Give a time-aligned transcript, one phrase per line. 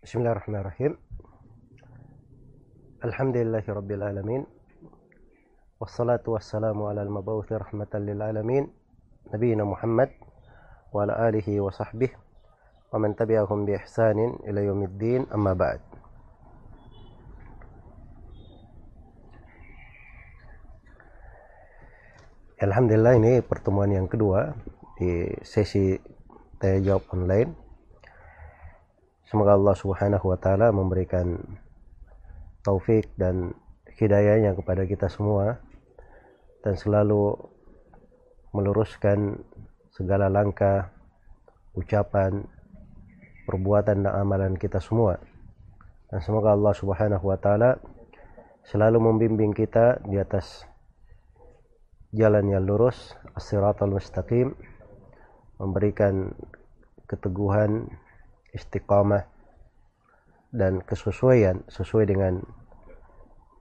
[0.00, 0.96] Bismillahirrahmanirrahim.
[3.04, 4.42] Alhamdulillahi rabbil alamin.
[5.76, 8.64] Wassalatu wassalamu ala al-mabawuthi rahmatan lil alamin.
[9.28, 10.08] Nabiina Muhammad
[10.96, 15.84] wa ala alihi wa sahbihi wa man tabi'ahum bi ihsanin ila yaumiddin amma ba'd.
[22.56, 24.56] Alhamdulillah ini pertemuan yang kedua
[24.96, 25.92] di sesi
[26.56, 27.52] tanya jawab online.
[29.30, 31.38] Semoga Allah Subhanahu wa taala memberikan
[32.66, 33.54] taufik dan
[33.94, 35.62] hidayahnya kepada kita semua
[36.66, 37.38] dan selalu
[38.50, 39.38] meluruskan
[39.94, 40.90] segala langkah,
[41.78, 42.42] ucapan,
[43.46, 45.22] perbuatan dan amalan kita semua.
[46.10, 47.78] Dan semoga Allah Subhanahu wa taala
[48.66, 50.66] selalu membimbing kita di atas
[52.10, 54.58] jalan yang lurus, as-siratal mustaqim,
[55.62, 56.34] memberikan
[57.06, 57.86] keteguhan,
[58.54, 59.26] istiqamah
[60.50, 62.42] dan kesesuaian sesuai dengan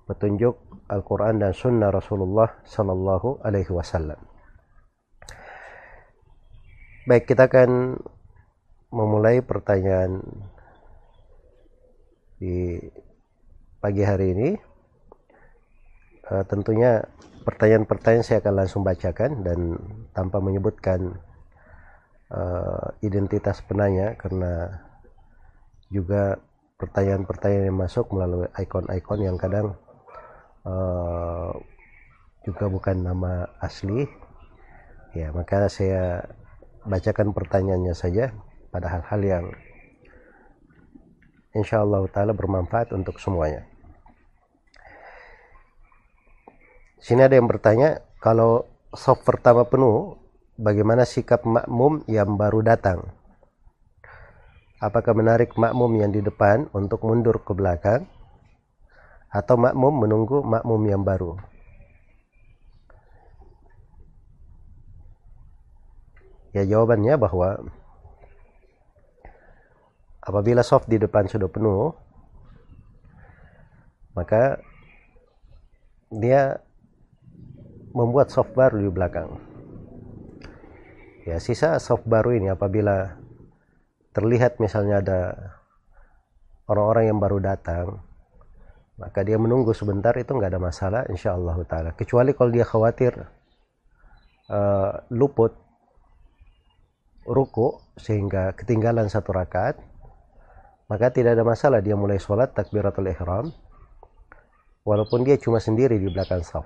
[0.10, 0.58] petunjuk
[0.90, 4.18] Al-Quran dan Sunnah Rasulullah Sallallahu Alaihi Wasallam.
[7.06, 8.02] Baik, kita akan
[8.90, 10.22] memulai pertanyaan
[12.42, 12.82] di
[13.78, 14.50] pagi hari ini.
[16.30, 17.02] Uh, tentunya
[17.46, 19.78] pertanyaan-pertanyaan saya akan langsung bacakan dan
[20.14, 21.18] tanpa menyebutkan
[22.34, 24.82] uh, identitas penanya karena
[25.90, 26.38] juga
[26.80, 29.76] pertanyaan-pertanyaan yang masuk melalui ikon-ikon yang kadang
[30.64, 31.52] uh,
[32.46, 34.08] juga bukan nama asli.
[35.18, 36.30] Ya maka saya
[36.86, 38.32] bacakan pertanyaannya saja
[38.70, 39.46] pada hal-hal yang
[41.58, 43.66] insya Allah taala bermanfaat untuk semuanya.
[47.00, 50.20] Sini ada yang bertanya, kalau soft pertama penuh,
[50.60, 53.08] bagaimana sikap makmum yang baru datang?
[54.84, 58.08] Apakah menarik makmum yang di depan untuk mundur ke belakang?
[59.32, 61.40] Atau makmum menunggu makmum yang baru?
[66.52, 67.62] Ya jawabannya bahwa
[70.20, 71.94] apabila soft di depan sudah penuh,
[74.18, 74.58] maka
[76.10, 76.58] dia
[77.94, 79.49] membuat soft baru di belakang.
[81.30, 83.22] Ya, sisa soft baru ini apabila
[84.18, 85.22] terlihat misalnya ada
[86.66, 88.02] orang-orang yang baru datang,
[88.98, 91.94] maka dia menunggu sebentar itu nggak ada masalah insya Allah taala.
[91.94, 93.14] Kecuali kalau dia khawatir
[94.50, 95.54] uh, luput
[97.30, 99.78] ruku sehingga ketinggalan satu rakaat,
[100.90, 103.54] maka tidak ada masalah dia mulai sholat takbiratul ihram
[104.82, 106.66] walaupun dia cuma sendiri di belakang saf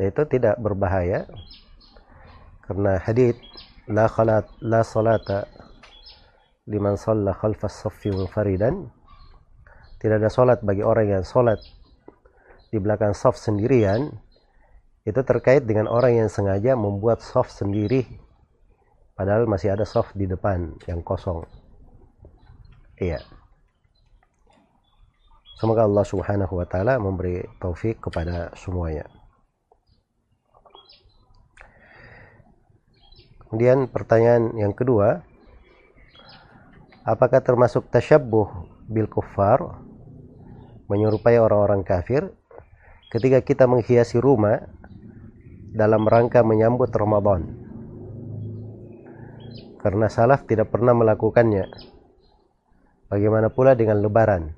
[0.00, 1.28] itu tidak berbahaya
[2.68, 3.40] karena hadith
[3.88, 5.48] la khalat la salata
[6.68, 8.92] liman shalla khalfas saffi munfaridan.
[9.98, 11.58] Tidak ada salat bagi orang yang salat
[12.68, 14.12] di belakang saf sendirian
[15.08, 18.04] itu terkait dengan orang yang sengaja membuat saf sendiri
[19.16, 21.42] padahal masih ada saf di depan yang kosong.
[23.00, 23.24] Iya.
[25.58, 29.17] Semoga Allah subhanahu wa ta'ala memberi taufik kepada semuanya
[33.48, 35.24] Kemudian pertanyaan yang kedua,
[37.00, 38.44] apakah termasuk tasyabbuh
[38.92, 39.80] bil kuffar
[40.92, 42.28] menyerupai orang-orang kafir
[43.08, 44.68] ketika kita menghiasi rumah
[45.72, 47.48] dalam rangka menyambut Ramadan?
[49.80, 51.72] Karena salaf tidak pernah melakukannya.
[53.08, 54.52] Bagaimana pula dengan lebaran?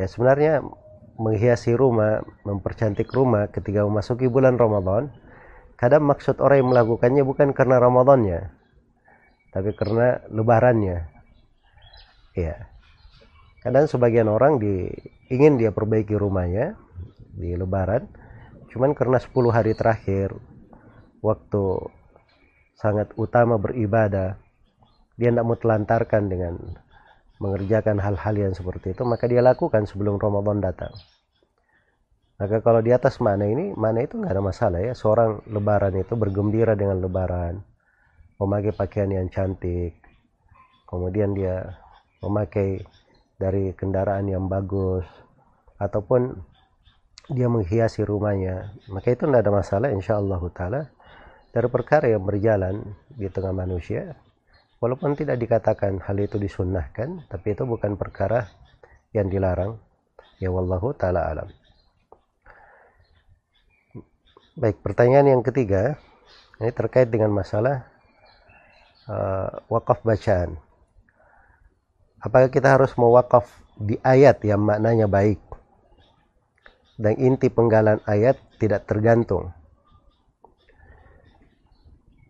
[0.00, 0.64] Ya sebenarnya
[1.20, 5.12] menghiasi rumah, mempercantik rumah ketika memasuki bulan Ramadan
[5.74, 8.40] kadang maksud orang yang melakukannya bukan karena Ramadannya
[9.54, 11.06] tapi karena lebarannya.
[12.34, 12.74] Ya
[13.64, 14.92] kadang sebagian orang di,
[15.32, 16.76] ingin dia perbaiki rumahnya
[17.32, 18.04] di lebaran
[18.68, 20.36] cuman karena 10 hari terakhir
[21.24, 21.64] waktu
[22.76, 24.36] sangat utama beribadah
[25.16, 26.54] dia tidak mau telantarkan dengan
[27.40, 30.92] mengerjakan hal-hal yang seperti itu maka dia lakukan sebelum Ramadan datang
[32.34, 34.92] maka kalau di atas mana ini, mana itu nggak ada masalah ya.
[34.92, 37.62] Seorang lebaran itu bergembira dengan lebaran,
[38.42, 39.94] memakai pakaian yang cantik,
[40.90, 41.78] kemudian dia
[42.18, 42.82] memakai
[43.38, 45.06] dari kendaraan yang bagus,
[45.78, 46.34] ataupun
[47.30, 48.74] dia menghiasi rumahnya.
[48.90, 50.80] Maka itu tidak ada masalah insya Allah ta'ala
[51.54, 52.82] dari perkara yang berjalan
[53.14, 54.18] di tengah manusia.
[54.82, 58.50] Walaupun tidak dikatakan hal itu disunnahkan, tapi itu bukan perkara
[59.16, 59.78] yang dilarang.
[60.42, 61.63] Ya wallahu ta'ala alam.
[64.54, 65.98] Baik, pertanyaan yang ketiga
[66.62, 67.90] ini terkait dengan masalah
[69.10, 70.54] uh, wakaf bacaan.
[72.22, 75.42] Apakah kita harus mewakaf di ayat yang maknanya baik
[77.02, 79.50] dan inti penggalan ayat tidak tergantung.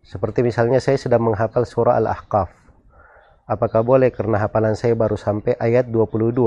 [0.01, 2.49] Seperti misalnya saya sedang menghafal surah Al-Ahqaf.
[3.45, 6.41] Apakah boleh karena hafalan saya baru sampai ayat 22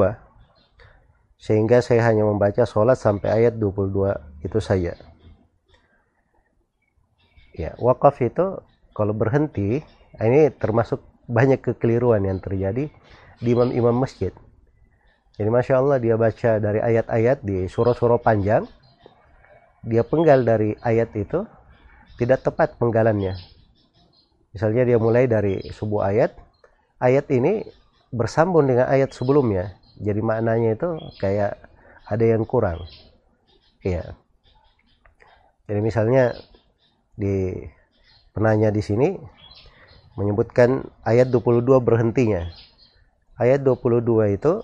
[1.39, 4.99] sehingga saya hanya membaca sholat sampai ayat 22 itu saja.
[7.59, 8.63] Ya, wakaf itu
[8.95, 9.83] kalau berhenti
[10.23, 12.87] ini termasuk banyak kekeliruan yang terjadi
[13.43, 14.31] di imam-imam masjid.
[15.35, 18.63] Jadi Masya Allah dia baca dari ayat-ayat di surah-surah panjang.
[19.83, 21.47] Dia penggal dari ayat itu
[22.19, 23.35] tidak tepat penggalannya.
[24.55, 26.35] Misalnya dia mulai dari sebuah ayat.
[26.99, 27.63] Ayat ini
[28.11, 29.79] bersambung dengan ayat sebelumnya.
[29.99, 31.59] Jadi maknanya itu kayak
[32.07, 32.83] ada yang kurang.
[33.87, 34.19] Iya.
[35.71, 36.35] Jadi misalnya
[37.19, 37.67] di
[38.31, 39.19] penanya di sini
[40.15, 42.47] menyebutkan ayat 22 berhentinya.
[43.39, 44.63] Ayat 22 itu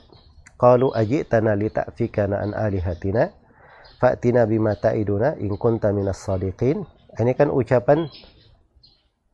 [0.55, 3.35] Qalu ajitana li ta'fikana an alihatina
[3.99, 6.87] fa'tina bima ta'iduna in kunta minas sadiqin.
[7.15, 8.07] Ini kan ucapan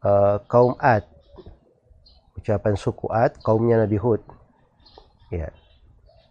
[0.05, 1.05] uh, kaum Ad.
[2.41, 4.25] Ucapan suku Ad, kaumnya Nabi Hud.
[5.29, 5.53] Ya.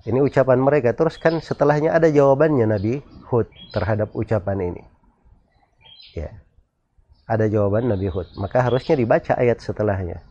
[0.09, 0.93] Ini ucapan mereka.
[0.97, 4.83] Terus kan setelahnya ada jawabannya Nabi Hud terhadap ucapan ini.
[6.17, 6.33] Ya.
[7.29, 8.33] Ada jawaban Nabi Hud.
[8.41, 10.25] Maka harusnya dibaca ayat setelahnya.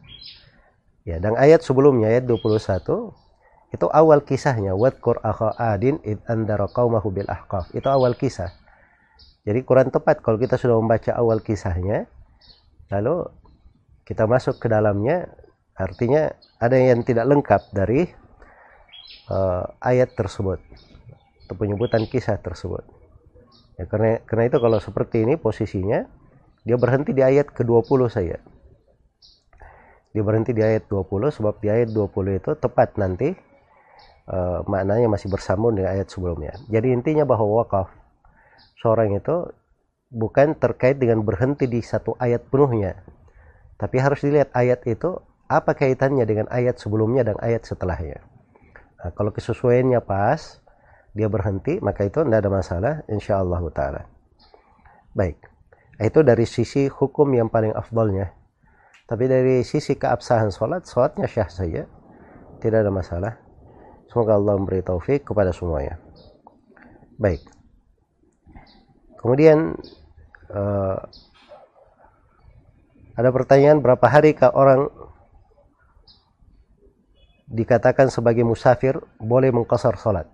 [1.07, 3.15] Ya, dan ayat sebelumnya ayat 21
[3.71, 4.75] itu awal kisahnya.
[4.75, 7.71] Wadkur akha adin id andara qaumahu bil ahqaf.
[7.71, 8.51] Itu awal kisah.
[9.47, 12.05] Jadi kurang tepat kalau kita sudah membaca awal kisahnya
[12.93, 13.25] lalu
[14.05, 15.29] kita masuk ke dalamnya
[15.77, 18.09] artinya ada yang tidak lengkap dari
[19.31, 20.61] uh, ayat tersebut.
[21.47, 22.85] Atau penyebutan kisah tersebut.
[23.81, 26.05] Ya karena karena itu kalau seperti ini posisinya
[26.69, 28.37] dia berhenti di ayat ke-20 saya
[30.13, 33.33] dia berhenti di ayat 20 sebab di ayat 20 itu tepat nanti
[34.29, 36.57] uh, maknanya masih bersambung dengan ayat sebelumnya.
[36.69, 37.93] Jadi intinya bahwa wakaf
[38.81, 39.53] seorang itu
[40.09, 43.05] bukan terkait dengan berhenti di satu ayat penuhnya.
[43.79, 48.21] Tapi harus dilihat ayat itu apa kaitannya dengan ayat sebelumnya dan ayat setelahnya.
[48.99, 50.59] Nah, kalau kesesuaiannya pas,
[51.15, 54.03] dia berhenti, maka itu tidak ada masalah, insya Allah Ta'ala.
[55.15, 55.39] Baik,
[56.07, 58.31] itu dari sisi hukum yang paling afdolnya.
[59.09, 61.83] Tapi dari sisi keabsahan sholat, sholatnya syah saja,
[62.63, 63.33] tidak ada masalah.
[64.07, 65.99] Semoga Allah memberi taufik kepada semuanya.
[67.19, 67.43] Baik.
[69.19, 69.75] Kemudian
[70.55, 70.99] uh,
[73.19, 74.87] ada pertanyaan berapa hari kah orang
[77.51, 80.31] dikatakan sebagai musafir boleh mengkosor sholat?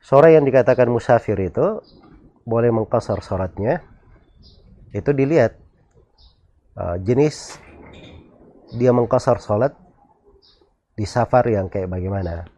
[0.00, 1.84] Sore yang dikatakan musafir itu
[2.48, 3.84] boleh mengkosor sholatnya
[4.96, 5.60] itu dilihat
[6.80, 7.60] uh, jenis
[8.72, 9.76] dia mengkosor sholat
[10.96, 12.48] di safar yang kayak bagaimana.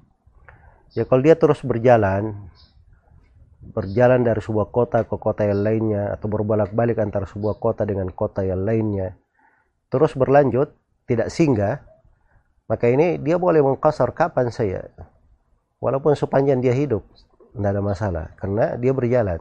[0.94, 2.50] Ya kalau dia terus berjalan,
[3.62, 8.42] berjalan dari sebuah kota ke kota yang lainnya atau berbolak-balik antara sebuah kota dengan kota
[8.42, 9.14] yang lainnya,
[9.86, 10.74] terus berlanjut,
[11.06, 11.84] tidak singgah,
[12.66, 14.88] maka ini dia boleh mengkasar kapan saya.
[15.78, 17.06] Walaupun sepanjang dia hidup,
[17.54, 19.40] tidak ada masalah, karena dia berjalan.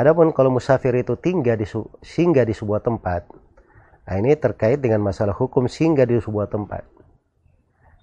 [0.00, 1.68] Adapun kalau musafir itu tinggal di
[2.00, 3.28] singgah di sebuah tempat,
[4.08, 6.88] nah ini terkait dengan masalah hukum singgah di sebuah tempat.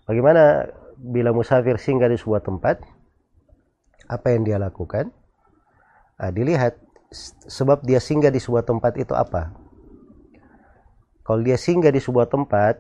[0.06, 2.86] Bagaimana bila musafir singgah di sebuah tempat?
[4.06, 5.10] Apa yang dia lakukan?
[6.22, 6.78] Nah, dilihat
[7.50, 9.58] sebab dia singgah di sebuah tempat itu apa.
[11.26, 12.78] Kalau dia singgah di sebuah tempat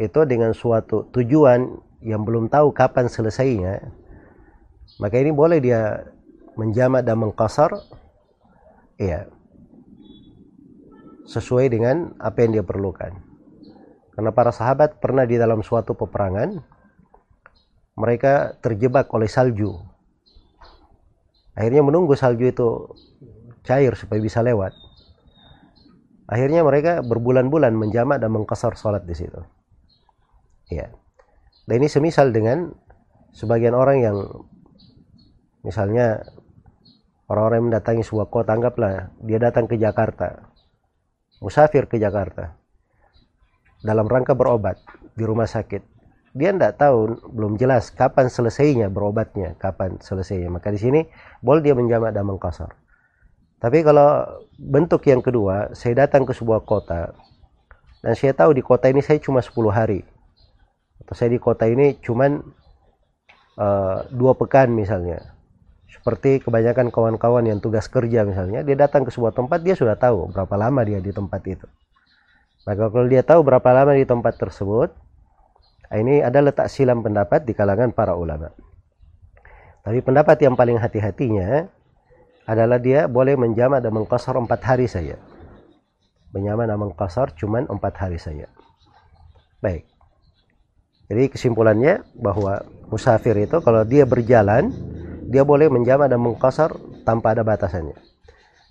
[0.00, 1.68] itu dengan suatu tujuan
[2.00, 3.92] yang belum tahu kapan selesainya,
[5.04, 6.00] maka ini boleh dia
[6.56, 7.76] menjamak dan mengkasar,
[8.96, 9.28] iya,
[11.26, 13.12] sesuai dengan apa yang dia perlukan.
[14.16, 16.56] Karena para sahabat pernah di dalam suatu peperangan,
[18.00, 19.76] mereka terjebak oleh salju.
[21.52, 22.68] Akhirnya menunggu salju itu
[23.64, 24.72] cair supaya bisa lewat.
[26.26, 29.40] Akhirnya mereka berbulan-bulan menjamak dan mengkasar sholat di situ.
[30.72, 30.90] Ya.
[31.66, 32.72] Dan ini semisal dengan
[33.34, 34.16] sebagian orang yang
[35.66, 36.22] misalnya
[37.26, 40.46] orang-orang yang mendatangi sebuah kota, anggaplah dia datang ke Jakarta,
[41.42, 42.54] musafir ke Jakarta
[43.82, 44.78] dalam rangka berobat
[45.14, 45.94] di rumah sakit.
[46.36, 50.52] Dia tidak tahu, belum jelas kapan selesainya berobatnya, kapan selesainya.
[50.52, 51.00] Maka di sini
[51.40, 52.76] boleh dia menjamak dan mengkosor.
[53.56, 54.20] Tapi kalau
[54.60, 57.16] bentuk yang kedua, saya datang ke sebuah kota
[58.04, 60.04] dan saya tahu di kota ini saya cuma 10 hari.
[61.00, 62.28] Atau saya di kota ini cuma
[63.58, 65.35] uh, dua pekan misalnya.
[66.00, 70.30] Seperti kebanyakan kawan-kawan yang tugas kerja misalnya dia datang ke sebuah tempat dia sudah tahu
[70.30, 71.66] berapa lama dia di tempat itu.
[72.66, 74.90] Maka kalau dia tahu berapa lama di tempat tersebut
[75.94, 78.50] ini ada letak silam pendapat di kalangan para ulama.
[79.86, 81.70] Tapi pendapat yang paling hati-hatinya
[82.42, 85.14] adalah dia boleh menjamak dan mengkosor empat hari saja.
[86.34, 88.50] Menjamak dan mengkosor cuma empat hari saja.
[89.62, 89.86] Baik.
[91.06, 94.74] Jadi kesimpulannya bahwa musafir itu kalau dia berjalan
[95.26, 97.98] dia boleh menjamak dan mengkosor tanpa ada batasannya.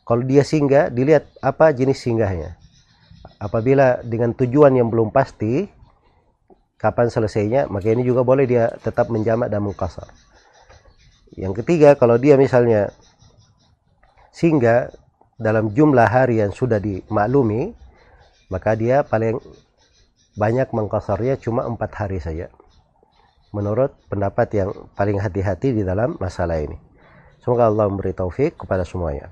[0.05, 2.55] Kalau dia singgah, dilihat apa jenis singgahnya.
[3.41, 5.67] Apabila dengan tujuan yang belum pasti,
[6.79, 10.07] kapan selesainya, maka ini juga boleh dia tetap menjamak dan mengkosor.
[11.35, 12.93] Yang ketiga, kalau dia misalnya
[14.31, 14.93] singgah
[15.35, 17.75] dalam jumlah hari yang sudah dimaklumi,
[18.47, 19.41] maka dia paling
[20.37, 22.51] banyak mengkosornya cuma empat hari saja
[23.55, 24.69] menurut pendapat yang
[24.99, 26.75] paling hati-hati di dalam masalah ini.
[27.39, 29.31] Semoga Allah memberi taufik kepada semuanya.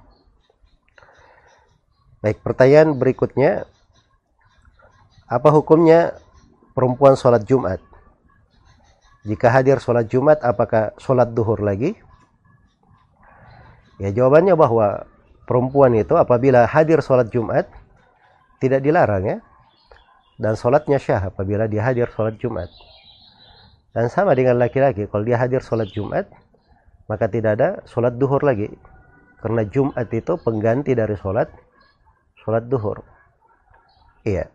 [2.24, 3.68] Baik, pertanyaan berikutnya.
[5.28, 6.16] Apa hukumnya
[6.72, 7.84] perempuan sholat Jumat?
[9.28, 12.00] Jika hadir sholat Jumat, apakah sholat duhur lagi?
[14.00, 15.04] Ya, jawabannya bahwa
[15.44, 17.68] perempuan itu apabila hadir sholat Jumat,
[18.64, 19.38] tidak dilarang ya.
[20.40, 22.72] Dan sholatnya syah apabila dia hadir sholat Jumat.
[23.94, 26.26] Dan sama dengan laki-laki, kalau dia hadir sholat Jumat,
[27.06, 28.74] maka tidak ada sholat duhur lagi.
[29.38, 31.46] Karena Jumat itu pengganti dari sholat
[32.42, 33.06] sholat duhur.
[34.26, 34.50] Iya.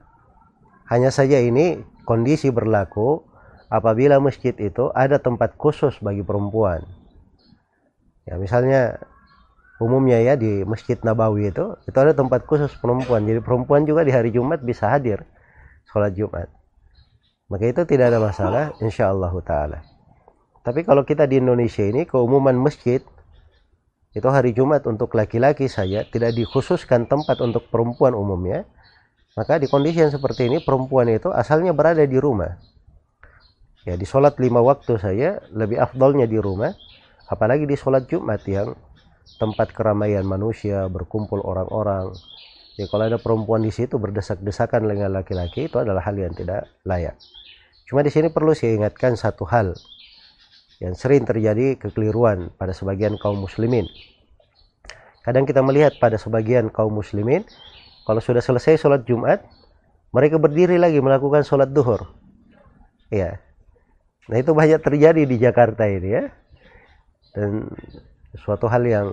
[0.91, 3.23] Hanya saja ini kondisi berlaku
[3.71, 6.83] apabila masjid itu ada tempat khusus bagi perempuan.
[8.27, 8.99] Ya, misalnya
[9.79, 13.23] umumnya ya di Masjid Nabawi itu itu ada tempat khusus perempuan.
[13.23, 15.23] Jadi perempuan juga di hari Jumat bisa hadir
[15.93, 16.58] sholat Jumat
[17.49, 19.79] maka itu tidak ada masalah insya Allah taala.
[20.61, 23.01] Tapi kalau kita di Indonesia ini keumuman masjid
[24.13, 28.69] itu hari Jumat untuk laki-laki saja tidak dikhususkan tempat untuk perempuan umumnya
[29.33, 32.61] maka di kondisi yang seperti ini perempuan itu asalnya berada di rumah.
[33.89, 36.77] Ya di sholat lima waktu saja lebih afdolnya di rumah
[37.33, 38.77] apalagi di sholat Jumat yang
[39.41, 42.13] tempat keramaian manusia berkumpul orang-orang
[42.79, 47.19] ya kalau ada perempuan di situ berdesak-desakan dengan laki-laki itu adalah hal yang tidak layak
[47.89, 49.73] Cuma di sini perlu saya ingatkan satu hal
[50.77, 53.89] yang sering terjadi kekeliruan pada sebagian kaum muslimin.
[55.25, 57.49] Kadang kita melihat pada sebagian kaum muslimin,
[58.05, 59.41] kalau sudah selesai sholat Jumat,
[60.13, 62.13] mereka berdiri lagi melakukan sholat duhur.
[63.09, 63.41] Ya.
[64.29, 66.25] Nah itu banyak terjadi di Jakarta ini ya.
[67.33, 67.73] Dan
[68.37, 69.09] suatu hal yang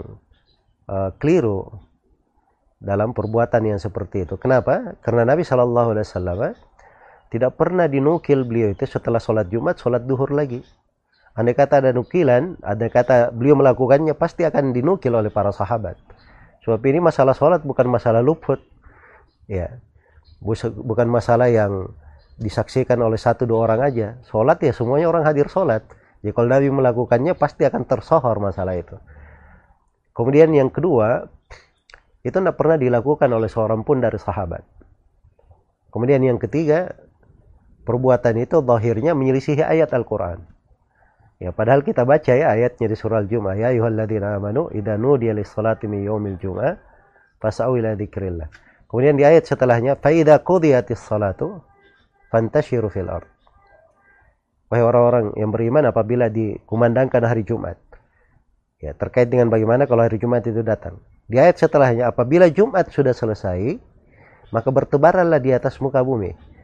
[0.91, 1.79] uh, keliru
[2.79, 4.35] dalam perbuatan yang seperti itu.
[4.35, 4.99] Kenapa?
[4.99, 6.39] Karena Nabi Shallallahu Alaihi Wasallam
[7.33, 10.61] tidak pernah dinukil beliau itu setelah sholat Jumat, sholat duhur lagi.
[11.35, 15.99] Andai kata ada nukilan, ada kata beliau melakukannya pasti akan dinukil oleh para sahabat.
[16.63, 18.63] Sebab ini masalah sholat bukan masalah luput.
[19.51, 19.83] Ya,
[20.79, 21.91] bukan masalah yang
[22.39, 24.07] disaksikan oleh satu dua orang aja.
[24.31, 25.83] Sholat ya semuanya orang hadir sholat.
[26.23, 28.95] Jadi kalau Nabi melakukannya pasti akan tersohor masalah itu.
[30.15, 31.27] Kemudian yang kedua,
[32.25, 34.65] itu tidak pernah dilakukan oleh seorang pun dari sahabat.
[35.93, 36.97] Kemudian yang ketiga,
[37.85, 40.41] perbuatan itu zahirnya menyelisihi ayat Al-Quran.
[41.37, 43.55] Ya, padahal kita baca ya ayatnya di surah Al-Jum'ah.
[43.61, 46.81] Ya ayuhalladzina amanu idza nudiya lis-salati min yaumil jum'ah
[47.37, 47.93] fas'au ila.
[48.89, 51.61] Kemudian di ayat setelahnya fa idza qudiyatis salatu
[52.33, 53.29] fantashiru fil ard.
[54.71, 57.77] Wahai orang-orang yang beriman apabila dikumandangkan hari Jumat.
[58.81, 60.97] Ya, terkait dengan bagaimana kalau hari Jumat itu datang.
[61.25, 63.81] Di ayat setelahnya apabila Jumat sudah selesai,
[64.53, 66.55] maka bertebaranlah di atas muka bumi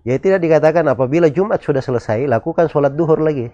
[0.00, 3.52] Ya tidak dikatakan apabila Jumat sudah selesai, lakukan sholat duhur lagi.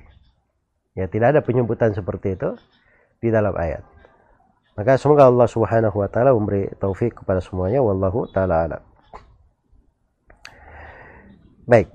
[0.94, 2.54] Ya tidak ada penyebutan seperti itu
[3.18, 3.82] di dalam ayat.
[4.78, 8.82] Maka semoga Allah Subhanahu wa taala memberi taufik kepada semuanya wallahu taala alam.
[11.66, 11.90] Baik.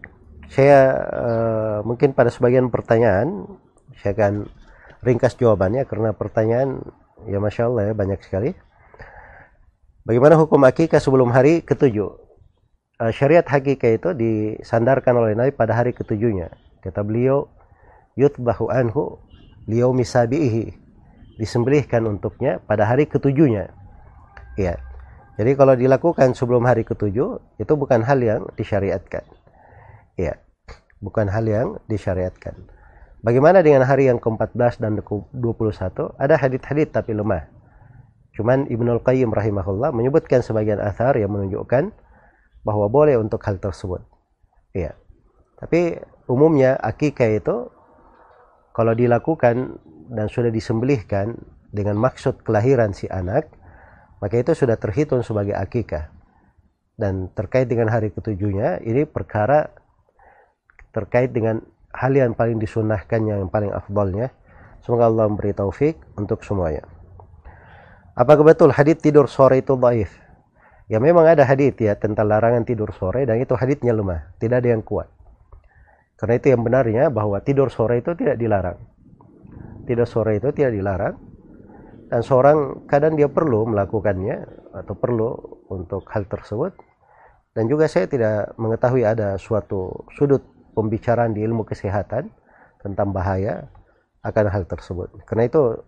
[0.52, 3.48] Saya uh, mungkin pada sebagian pertanyaan
[4.04, 4.52] saya akan
[5.00, 6.84] ringkas jawabannya karena pertanyaan
[7.28, 8.56] ya masya Allah ya banyak sekali.
[10.02, 12.32] Bagaimana hukum akikah sebelum hari ketujuh?
[13.02, 16.54] uh, syariat hakika itu disandarkan oleh Nabi pada hari ketujuhnya.
[16.86, 17.50] Kata beliau,
[18.14, 19.18] yutbahu anhu
[19.66, 20.78] liau misabihi
[21.42, 23.74] disembelihkan untuknya pada hari ketujuhnya.
[24.58, 24.78] Ya.
[25.42, 29.26] Jadi kalau dilakukan sebelum hari ketujuh itu bukan hal yang disyariatkan.
[30.22, 30.38] Ya.
[31.02, 32.54] Bukan hal yang disyariatkan.
[33.22, 36.18] Bagaimana dengan hari yang ke-14 dan ke-21?
[36.18, 37.46] Ada hadith-hadith tapi lemah.
[38.34, 41.94] Cuman Ibnul Qayyim rahimahullah menyebutkan sebagian athar yang menunjukkan
[42.66, 44.02] bahwa boleh untuk hal tersebut.
[44.74, 44.98] Iya.
[45.62, 47.70] Tapi umumnya akikah itu
[48.74, 49.78] kalau dilakukan
[50.10, 51.38] dan sudah disembelihkan
[51.70, 53.54] dengan maksud kelahiran si anak,
[54.18, 56.10] maka itu sudah terhitung sebagai akikah.
[56.98, 59.70] Dan terkait dengan hari ketujuhnya, ini perkara
[60.92, 61.62] terkait dengan
[61.96, 64.32] hal yang paling disunahkannya, yang paling afdolnya.
[64.82, 66.88] Semoga Allah memberi taufik untuk semuanya.
[68.18, 70.12] Apakah betul hadith tidur sore itu baif?
[70.92, 74.70] Ya memang ada hadith ya tentang larangan tidur sore dan itu hadithnya lemah, tidak ada
[74.76, 75.08] yang kuat.
[76.20, 78.78] Karena itu yang benarnya bahwa tidur sore itu tidak dilarang.
[79.88, 81.16] Tidur sore itu tidak dilarang.
[82.12, 84.44] Dan seorang kadang dia perlu melakukannya
[84.84, 85.32] atau perlu
[85.72, 86.76] untuk hal tersebut.
[87.56, 92.32] Dan juga saya tidak mengetahui ada suatu sudut pembicaraan di ilmu kesehatan
[92.82, 93.70] tentang bahaya
[94.22, 95.10] akan hal tersebut.
[95.26, 95.82] Karena itu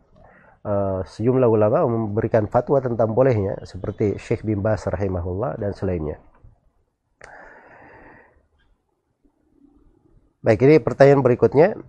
[0.66, 6.18] uh, sejumlah ulama memberikan fatwa tentang bolehnya seperti Syekh bin Bas rahimahullah dan selainnya.
[10.44, 11.80] Baik, ini pertanyaan berikutnya.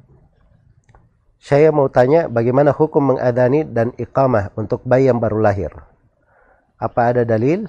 [1.42, 5.74] Saya mau tanya bagaimana hukum mengadani dan iqamah untuk bayi yang baru lahir?
[6.80, 7.68] Apa ada dalil?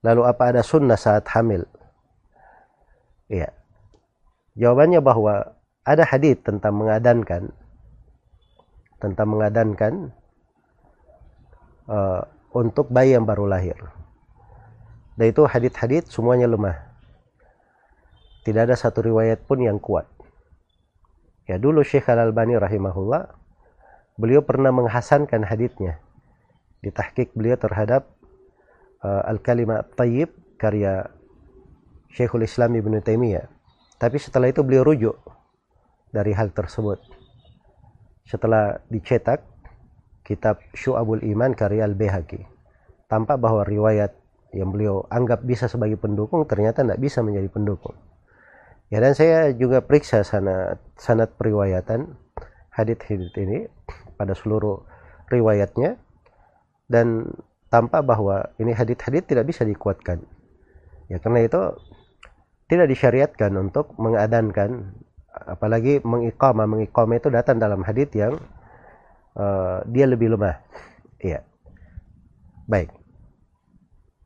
[0.00, 1.68] Lalu apa ada sunnah saat hamil?
[3.28, 3.59] Iya.
[4.58, 5.54] Jawabannya bahwa
[5.86, 7.50] ada hadis tentang mengadankan
[9.00, 10.12] tentang mengadankan
[11.88, 13.74] uh, untuk bayi yang baru lahir.
[15.16, 16.76] Dan itu hadis-hadis semuanya lemah.
[18.44, 20.08] Tidak ada satu riwayat pun yang kuat.
[21.48, 23.34] Ya dulu Syekh Al-Albani rahimahullah
[24.20, 25.98] beliau pernah menghasankan hadisnya
[26.84, 28.06] di tahqiq beliau terhadap
[29.02, 30.30] uh, Al-Kalimah Tayyib
[30.60, 31.08] karya
[32.12, 33.59] Syekhul Islam Ibn Taimiyah
[34.00, 35.20] tapi setelah itu beliau rujuk
[36.08, 36.96] dari hal tersebut.
[38.24, 39.44] Setelah dicetak
[40.24, 42.40] kitab Syu'abul Iman karya Al-Behaki.
[43.12, 44.16] Tampak bahwa riwayat
[44.56, 47.94] yang beliau anggap bisa sebagai pendukung ternyata tidak bisa menjadi pendukung.
[48.88, 52.10] Ya dan saya juga periksa sanat sanat periwayatan
[52.74, 53.70] hadith-hadith ini
[54.18, 54.82] pada seluruh
[55.30, 56.00] riwayatnya
[56.90, 57.30] dan
[57.70, 60.24] tampak bahwa ini hadith-hadith tidak bisa dikuatkan.
[61.06, 61.60] Ya karena itu
[62.70, 64.94] tidak disyariatkan untuk mengadankan
[65.34, 66.70] apalagi mengiqamah.
[66.70, 68.38] Mengiqamah itu datang dalam hadis yang
[69.34, 70.62] uh, dia lebih lemah.
[71.18, 71.42] Iya.
[72.70, 72.94] Baik.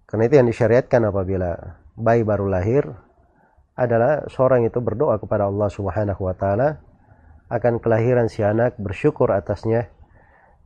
[0.04, 2.85] Karena itu yang disyariatkan apabila bayi baru lahir
[3.74, 6.85] adalah seorang itu berdoa kepada Allah Subhanahu wa taala
[7.48, 9.88] akan kelahiran si anak bersyukur atasnya.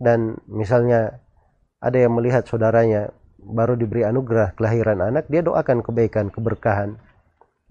[0.03, 1.23] Dan misalnya
[1.79, 6.99] ada yang melihat saudaranya baru diberi anugerah kelahiran anak dia doakan kebaikan keberkahan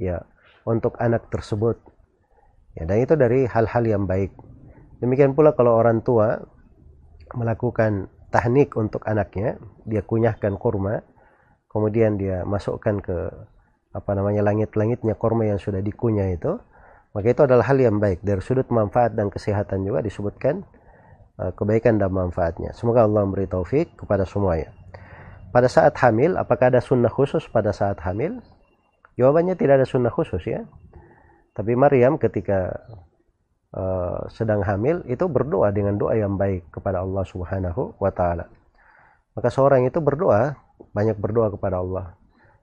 [0.01, 0.23] ya
[0.65, 1.77] untuk anak tersebut.
[2.77, 4.33] Ya dan itu dari hal-hal yang baik.
[5.01, 6.41] Demikian pula kalau orang tua
[7.33, 11.03] melakukan teknik untuk anaknya dia kunyahkan kurma
[11.71, 13.17] kemudian dia masukkan ke
[13.95, 16.59] apa namanya langit-langitnya kurma yang sudah dikunyah itu
[17.15, 18.21] maka itu adalah hal yang baik.
[18.21, 20.61] Dari sudut manfaat dan kesehatan juga disebutkan
[21.41, 22.77] uh, kebaikan dan manfaatnya.
[22.77, 24.69] Semoga Allah memberi taufik kepada semuanya.
[25.49, 28.43] Pada saat hamil apakah ada sunnah khusus pada saat hamil
[29.17, 30.61] Jawabannya tidak ada sunnah khusus ya.
[31.57, 32.69] Tapi Maryam ketika
[33.73, 38.45] uh, sedang hamil itu berdoa dengan doa yang baik kepada Allah Subhanahu wa taala.
[39.33, 40.53] Maka seorang itu berdoa,
[40.93, 42.13] banyak berdoa kepada Allah.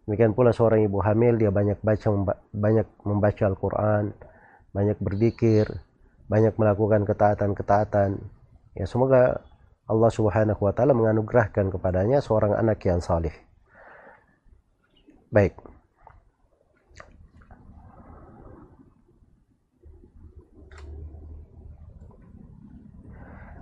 [0.07, 4.15] Demikian pula seorang ibu hamil dia banyak baca banyak membaca Al-Qur'an,
[4.71, 5.67] banyak berzikir,
[6.31, 8.23] banyak melakukan ketaatan-ketaatan.
[8.79, 9.43] Ya semoga
[9.91, 13.35] Allah Subhanahu wa taala menganugerahkan kepadanya seorang anak yang saleh.
[15.35, 15.74] Baik.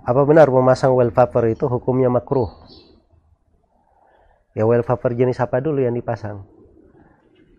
[0.03, 2.51] Apa benar memasang wallpaper itu hukumnya makruh?
[4.51, 6.43] Ya wallpaper jenis apa dulu yang dipasang?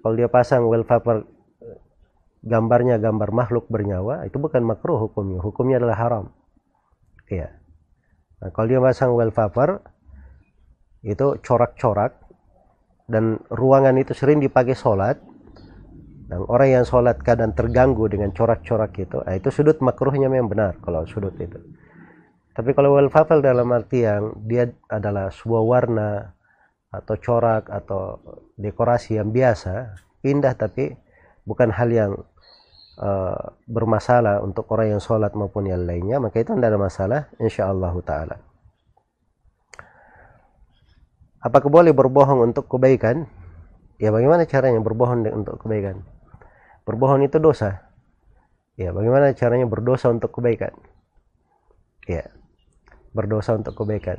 [0.04, 1.24] Kalau dia pasang wallpaper
[2.44, 5.40] gambarnya gambar makhluk bernyawa, itu bukan makruh hukumnya.
[5.40, 6.24] Hukumnya adalah haram.
[7.32, 7.48] Iya.
[8.44, 9.80] Nah, kalau dia pasang wallpaper
[11.00, 12.20] itu corak-corak
[13.08, 15.20] dan ruangan itu sering dipakai sholat
[16.28, 20.72] dan orang yang sholat kadang terganggu dengan corak-corak itu nah itu sudut makruhnya memang benar
[20.80, 21.60] kalau sudut itu
[22.54, 26.10] tapi kalau wallpaper dalam arti yang dia adalah sebuah warna
[26.94, 28.22] atau corak atau
[28.54, 30.94] dekorasi yang biasa, indah tapi
[31.42, 32.12] bukan hal yang
[33.02, 37.66] uh, bermasalah untuk orang yang sholat maupun yang lainnya, maka itu tidak ada masalah, insya
[37.66, 38.38] Allah taala.
[41.42, 43.26] Apakah boleh berbohong untuk kebaikan?
[43.98, 46.06] Ya bagaimana caranya berbohong untuk kebaikan?
[46.86, 47.90] Berbohong itu dosa.
[48.78, 50.72] Ya bagaimana caranya berdosa untuk kebaikan?
[52.06, 52.30] Ya
[53.14, 54.18] berdosa untuk kebaikan.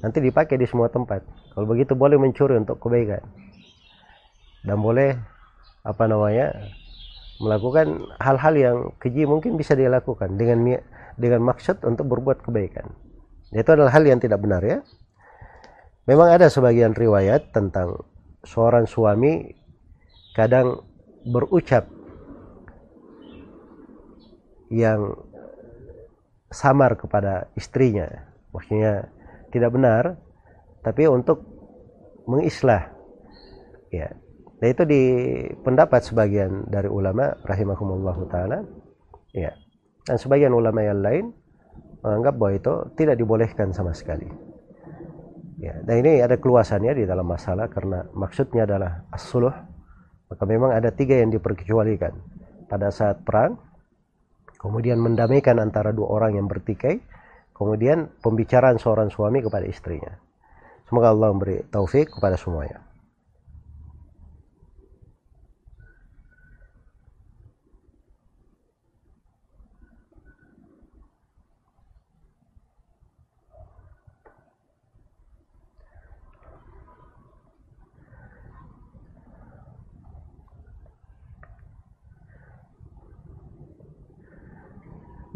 [0.00, 1.26] Nanti dipakai di semua tempat.
[1.52, 3.20] Kalau begitu boleh mencuri untuk kebaikan.
[4.62, 5.18] Dan boleh
[5.82, 6.54] apa namanya
[7.42, 10.80] melakukan hal-hal yang keji mungkin bisa dia lakukan dengan
[11.18, 12.86] dengan maksud untuk berbuat kebaikan.
[13.52, 14.80] Itu adalah hal yang tidak benar ya.
[16.06, 17.98] Memang ada sebagian riwayat tentang
[18.46, 19.50] seorang suami
[20.38, 20.86] kadang
[21.26, 21.90] berucap
[24.70, 25.14] yang
[26.56, 28.08] samar kepada istrinya.
[28.56, 29.12] Maksudnya
[29.52, 30.16] tidak benar
[30.80, 31.44] tapi untuk
[32.24, 32.88] mengislah.
[33.92, 34.16] Ya.
[34.56, 35.02] Nah itu di
[35.60, 38.64] pendapat sebagian dari ulama rahimahumullah taala.
[39.36, 39.52] Ya.
[40.08, 41.24] Dan sebagian ulama yang lain
[42.00, 44.24] menganggap bahwa itu tidak dibolehkan sama sekali.
[45.60, 45.76] Ya.
[45.84, 49.52] Dan ini ada keluasannya di dalam masalah karena maksudnya adalah as-suluh
[50.26, 52.16] maka memang ada tiga yang diperkecualikan.
[52.66, 53.65] Pada saat perang
[54.66, 56.98] kemudian mendamaikan antara dua orang yang bertikai,
[57.54, 60.10] kemudian pembicaraan seorang suami kepada istrinya.
[60.90, 62.85] Semoga Allah memberi taufik kepada semuanya.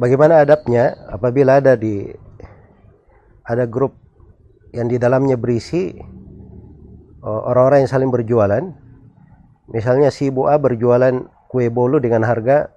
[0.00, 2.08] Bagaimana adabnya apabila ada di
[3.44, 3.92] ada grup
[4.72, 5.92] yang di dalamnya berisi
[7.20, 8.64] oh, orang-orang yang saling berjualan.
[9.70, 12.72] Misalnya si ibu A berjualan kue bolu dengan harga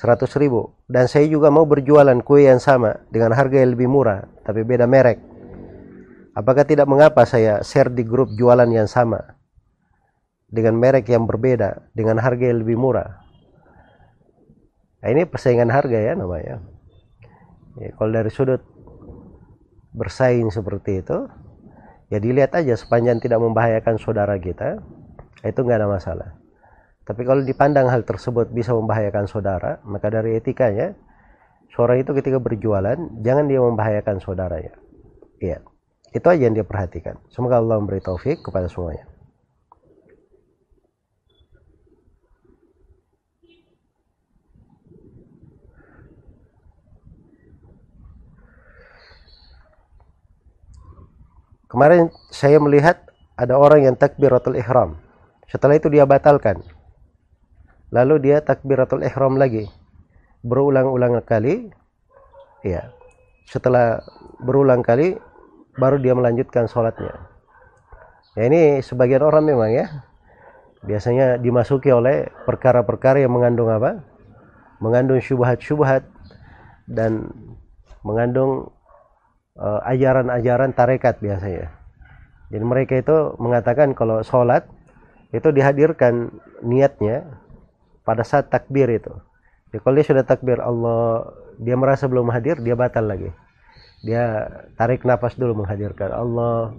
[0.00, 0.74] 100 ribu.
[0.90, 4.88] Dan saya juga mau berjualan kue yang sama dengan harga yang lebih murah tapi beda
[4.88, 5.20] merek.
[6.34, 9.38] Apakah tidak mengapa saya share di grup jualan yang sama
[10.50, 13.29] dengan merek yang berbeda dengan harga yang lebih murah
[15.00, 16.60] Nah, ini persaingan harga ya namanya.
[17.80, 18.60] Ya, kalau dari sudut
[19.96, 21.26] bersaing seperti itu,
[22.12, 24.78] ya dilihat aja sepanjang tidak membahayakan saudara kita,
[25.42, 26.30] itu nggak ada masalah.
[27.02, 30.94] Tapi kalau dipandang hal tersebut bisa membahayakan saudara, maka dari etikanya,
[31.74, 34.78] seorang itu ketika berjualan, jangan dia membahayakan saudaranya.
[35.42, 35.64] Iya,
[36.14, 37.18] itu aja yang dia perhatikan.
[37.34, 39.09] Semoga Allah memberi taufik kepada semuanya.
[51.70, 52.98] Kemarin saya melihat
[53.38, 54.98] ada orang yang takbiratul ihram.
[55.46, 56.58] Setelah itu dia batalkan.
[57.94, 59.70] Lalu dia takbiratul ihram lagi.
[60.42, 61.70] Berulang-ulang kali.
[62.66, 62.90] Ya.
[63.46, 64.02] Setelah
[64.42, 65.14] berulang kali
[65.78, 67.30] baru dia melanjutkan sholatnya.
[68.34, 69.86] Ya ini sebagian orang memang ya.
[70.82, 74.02] Biasanya dimasuki oleh perkara-perkara yang mengandung apa?
[74.82, 76.02] Mengandung syubhat-syubhat
[76.90, 77.30] dan
[78.02, 78.72] mengandung
[79.60, 81.68] ajaran-ajaran tarekat biasanya.
[82.50, 84.66] Jadi mereka itu mengatakan kalau sholat
[85.30, 86.34] itu dihadirkan
[86.66, 87.22] niatnya
[88.02, 89.14] pada saat takbir itu.
[89.70, 91.30] Jadi kalau dia sudah takbir Allah,
[91.62, 93.30] dia merasa belum hadir, dia batal lagi.
[94.02, 96.74] Dia tarik nafas dulu menghadirkan Allah.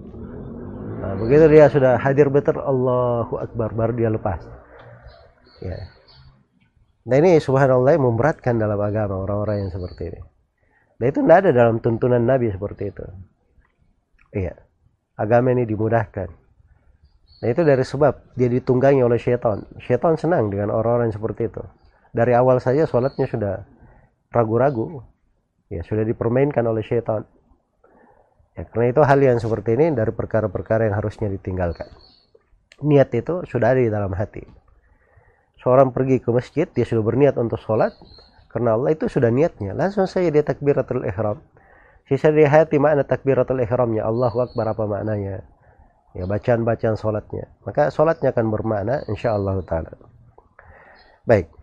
[1.02, 4.44] Nah, begitu dia sudah hadir betul Allahu Akbar baru dia lepas.
[5.62, 5.78] Ya.
[7.06, 10.31] Nah ini subhanallah memberatkan dalam agama orang-orang yang seperti ini.
[11.01, 13.01] Dan itu tidak ada dalam tuntunan Nabi seperti itu.
[14.37, 14.53] Iya.
[15.17, 16.29] Agama ini dimudahkan.
[17.41, 19.65] Nah itu dari sebab dia ditunggangi oleh syaitan.
[19.81, 21.65] Syaitan senang dengan orang-orang seperti itu.
[22.13, 23.65] Dari awal saja sholatnya sudah
[24.29, 25.01] ragu-ragu.
[25.73, 27.25] Ya sudah dipermainkan oleh syaitan.
[28.53, 31.89] Ya, karena itu hal yang seperti ini dari perkara-perkara yang harusnya ditinggalkan.
[32.85, 34.45] Niat itu sudah ada di dalam hati.
[35.65, 37.93] Seorang pergi ke masjid, dia sudah berniat untuk sholat,
[38.51, 39.71] karena Allah itu sudah niatnya.
[39.71, 41.39] Langsung saja dia takbiratul ihram.
[42.05, 44.03] Sisa di hati makna takbiratul ihramnya.
[44.03, 45.47] Allahu Akbar apa maknanya?
[46.11, 47.47] Ya bacaan-bacaan solatnya.
[47.63, 49.95] Maka solatnya akan bermakna insyaallah taala.
[51.23, 51.61] Baik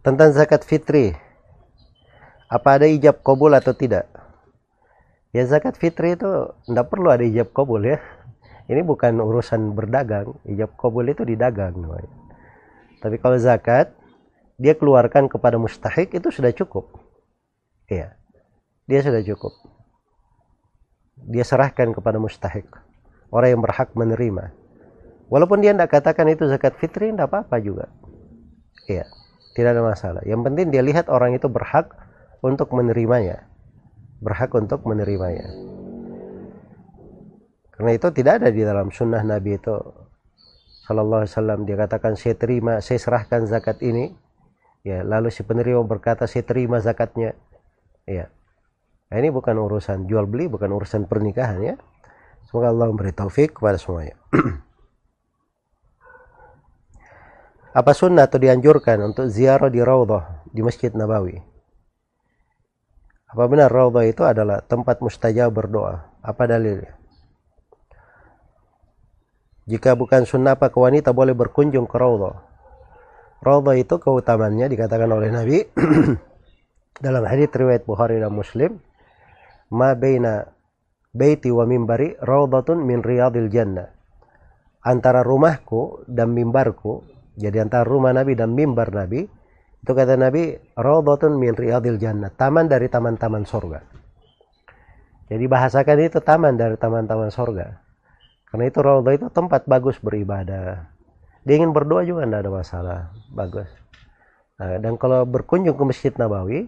[0.00, 1.12] tentang zakat fitri.
[2.50, 4.10] Apa ada ijab kabul atau tidak?
[5.30, 6.26] Ya zakat fitri itu
[6.66, 8.00] tidak perlu ada ijab kabul ya.
[8.66, 10.34] Ini bukan urusan berdagang.
[10.48, 11.76] Ijab kabul itu didagang
[13.00, 13.96] tapi kalau zakat
[14.60, 16.84] dia keluarkan kepada mustahik itu sudah cukup.
[17.88, 18.12] Iya.
[18.84, 19.56] Dia sudah cukup.
[21.16, 22.68] Dia serahkan kepada mustahik.
[23.32, 24.52] Orang yang berhak menerima.
[25.32, 27.88] Walaupun dia tidak katakan itu zakat fitri tidak apa-apa juga.
[28.84, 29.08] Iya
[29.54, 30.22] tidak ada masalah.
[30.22, 31.90] Yang penting dia lihat orang itu berhak
[32.40, 33.50] untuk menerimanya.
[34.22, 35.48] Berhak untuk menerimanya.
[37.74, 39.76] Karena itu tidak ada di dalam sunnah Nabi itu.
[40.86, 44.12] Sallallahu Alaihi Wasallam dia katakan saya terima saya serahkan zakat ini.
[44.84, 47.34] Ya lalu si penerima berkata saya terima zakatnya.
[48.04, 48.32] Ya.
[49.10, 51.74] Nah, ini bukan urusan jual beli bukan urusan pernikahan ya.
[52.46, 54.18] Semoga Allah memberi taufik kepada semuanya
[57.70, 61.38] apa sunnah atau dianjurkan untuk ziarah di Raudhah di Masjid Nabawi?
[63.30, 66.18] Apa benar Raudhah itu adalah tempat mustajab berdoa?
[66.18, 66.98] Apa dalilnya?
[69.70, 72.42] Jika bukan sunnah apa wanita boleh berkunjung ke Raudhah?
[73.38, 75.62] Raudhah itu keutamaannya dikatakan oleh Nabi
[77.06, 78.82] dalam hadis riwayat Bukhari dan Muslim
[79.70, 80.42] ma baina
[81.14, 83.94] baiti wa mimbari raudhatun min riyadil jannah.
[84.82, 89.24] Antara rumahku dan mimbarku jadi antara rumah Nabi dan mimbar Nabi
[89.80, 92.28] itu kata Nabi raudhatun min riyadil jannah.
[92.28, 93.80] Taman dari taman-taman surga
[95.30, 97.80] jadi bahasakan itu taman dari taman-taman surga
[98.50, 100.90] karena itu raudhah itu tempat bagus beribadah.
[101.46, 102.98] Dia ingin berdoa juga tidak ada masalah.
[103.30, 103.70] Bagus.
[104.58, 106.66] Nah, dan kalau berkunjung ke masjid Nabawi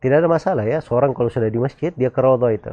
[0.00, 0.80] tidak ada masalah ya.
[0.80, 2.72] Seorang kalau sudah di masjid dia ke raudhah itu.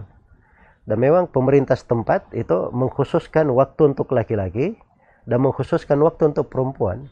[0.88, 4.80] Dan memang pemerintah setempat itu mengkhususkan waktu untuk laki-laki
[5.28, 7.12] dan mengkhususkan waktu untuk perempuan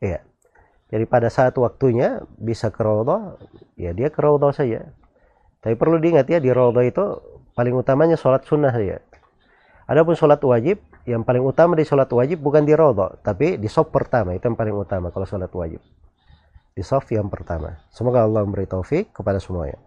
[0.00, 0.20] Iya.
[0.86, 3.42] Jadi pada saat waktunya bisa ke Raudhah,
[3.74, 4.86] ya dia ke Raudhah saja.
[5.58, 7.04] Tapi perlu diingat ya di Raudhah itu
[7.58, 9.02] paling utamanya sholat sunnah saja.
[9.90, 13.90] Adapun sholat wajib, yang paling utama di sholat wajib bukan di Raudhah, tapi di sop
[13.94, 15.82] pertama itu yang paling utama kalau sholat wajib.
[16.76, 17.82] Di sop yang pertama.
[17.90, 19.78] Semoga Allah memberi taufik kepada semuanya.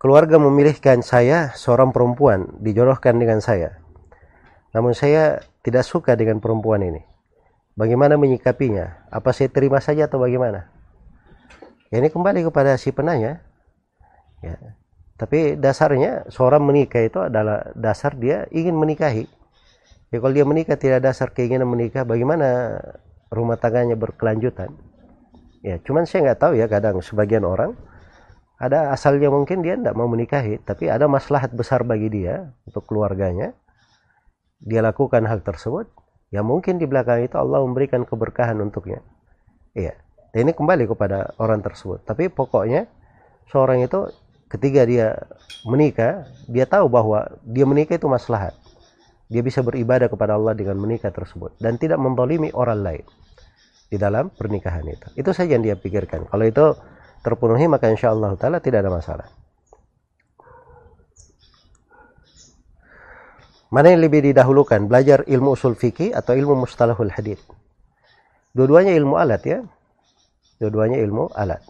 [0.00, 3.84] Keluarga memilihkan saya seorang perempuan dijodohkan dengan saya.
[4.72, 7.04] Namun saya tidak suka dengan perempuan ini.
[7.76, 9.04] Bagaimana menyikapinya?
[9.12, 10.72] Apa saya terima saja atau bagaimana?
[11.92, 13.44] Ya, ini kembali kepada si penanya.
[14.40, 14.56] Ya.
[15.20, 19.28] Tapi dasarnya seorang menikah itu adalah dasar dia ingin menikahi.
[20.08, 22.80] Ya kalau dia menikah tidak dasar keinginan menikah, bagaimana
[23.28, 24.72] rumah tangganya berkelanjutan?
[25.60, 27.76] Ya, cuman saya nggak tahu ya kadang sebagian orang
[28.60, 33.56] ada asalnya mungkin dia tidak mau menikahi tapi ada maslahat besar bagi dia untuk keluarganya.
[34.60, 35.88] Dia lakukan hal tersebut
[36.28, 39.00] ya mungkin di belakang itu Allah memberikan keberkahan untuknya.
[39.72, 39.96] Iya
[40.36, 42.04] Dan ini kembali kepada orang tersebut.
[42.04, 42.84] Tapi pokoknya
[43.48, 44.12] seorang itu
[44.52, 45.16] ketika dia
[45.64, 48.52] menikah dia tahu bahwa dia menikah itu maslahat.
[49.32, 53.06] Dia bisa beribadah kepada Allah dengan menikah tersebut dan tidak mendolimi orang lain
[53.88, 55.06] di dalam pernikahan itu.
[55.16, 56.28] Itu saja yang dia pikirkan.
[56.28, 56.66] Kalau itu
[57.20, 59.28] terpenuhi maka insya Allah taala tidak ada masalah.
[63.70, 67.38] Mana yang lebih didahulukan, belajar ilmu usul fikih atau ilmu mustalahul hadith?
[68.50, 69.58] Dua-duanya ilmu alat ya.
[70.58, 71.62] Dua-duanya ilmu alat.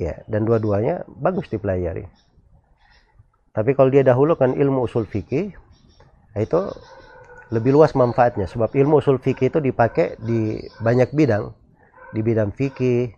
[0.00, 2.08] Ya, dan dua-duanya bagus dipelajari.
[3.52, 5.52] Tapi kalau dia dahulukan ilmu usul fikih,
[6.40, 6.60] itu
[7.52, 11.52] lebih luas manfaatnya sebab ilmu usul fikih itu dipakai di banyak bidang.
[12.16, 13.12] Di bidang fikih,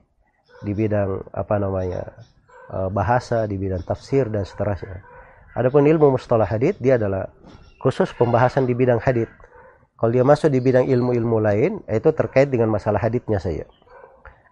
[0.65, 2.03] di bidang apa namanya
[2.73, 5.05] eh, bahasa, di bidang tafsir dan seterusnya.
[5.55, 7.31] Adapun ilmu mustalah hadith dia adalah
[7.79, 9.31] khusus pembahasan di bidang hadith.
[9.95, 13.65] Kalau dia masuk di bidang ilmu-ilmu lain, itu terkait dengan masalah hadithnya saja.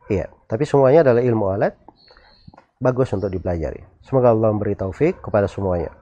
[0.07, 1.75] Iya, tapi semuanya adalah ilmu alat
[2.83, 3.83] bagus untuk dipelajari.
[4.03, 6.02] Semoga Allah memberi taufik kepada semuanya.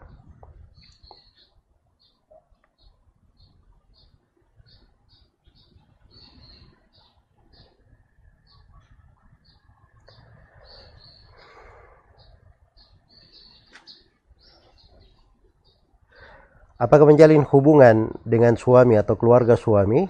[16.80, 20.08] Apakah menjalin hubungan dengan suami atau keluarga suami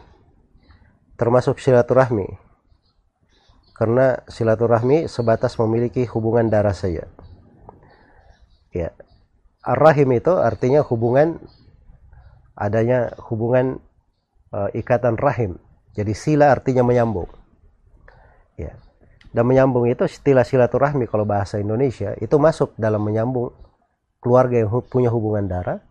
[1.19, 2.31] termasuk silaturahmi?
[3.75, 7.11] Karena silaturahmi sebatas memiliki hubungan darah saja.
[8.71, 8.95] Ya.
[9.67, 11.43] Ar-rahim itu artinya hubungan
[12.55, 13.83] adanya hubungan
[14.55, 15.59] uh, ikatan rahim.
[15.99, 17.27] Jadi sila artinya menyambung.
[18.55, 18.79] Ya.
[19.35, 23.51] Dan menyambung itu istilah silaturahmi kalau bahasa Indonesia itu masuk dalam menyambung
[24.23, 25.90] keluarga yang punya hubungan darah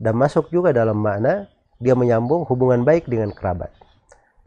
[0.00, 3.68] dan masuk juga dalam makna dia menyambung hubungan baik dengan kerabat.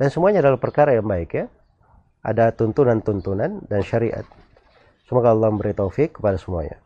[0.01, 1.45] Dan semuanya adalah perkara yang baik ya.
[2.25, 4.25] Ada tuntunan-tuntunan dan syariat.
[5.05, 6.81] Semoga Allah memberi taufik kepada semuanya.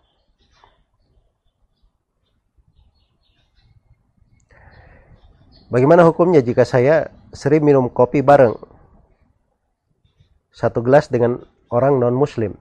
[5.67, 8.55] Bagaimana hukumnya jika saya sering minum kopi bareng
[10.51, 12.55] satu gelas dengan orang non muslim?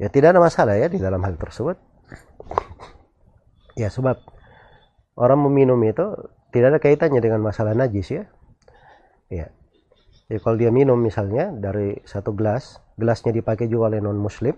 [0.00, 1.76] Ya tidak ada masalah ya di dalam hal tersebut.
[3.76, 4.37] Ya sebab
[5.18, 6.14] orang meminum itu
[6.54, 8.24] tidak ada kaitannya dengan masalah najis ya.
[9.28, 9.46] Ya.
[10.30, 14.56] Jadi kalau dia minum misalnya dari satu gelas, gelasnya dipakai juga oleh non muslim,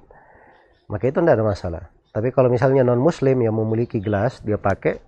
[0.90, 1.84] maka itu tidak ada masalah.
[2.10, 4.98] tapi kalau misalnya non muslim yang memiliki gelas dia pakai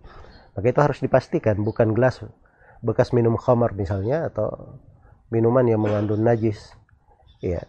[0.54, 2.22] maka itu harus dipastikan bukan gelas
[2.78, 4.78] bekas minum khamar misalnya atau
[5.34, 6.78] minuman yang mengandung najis
[7.42, 7.66] iya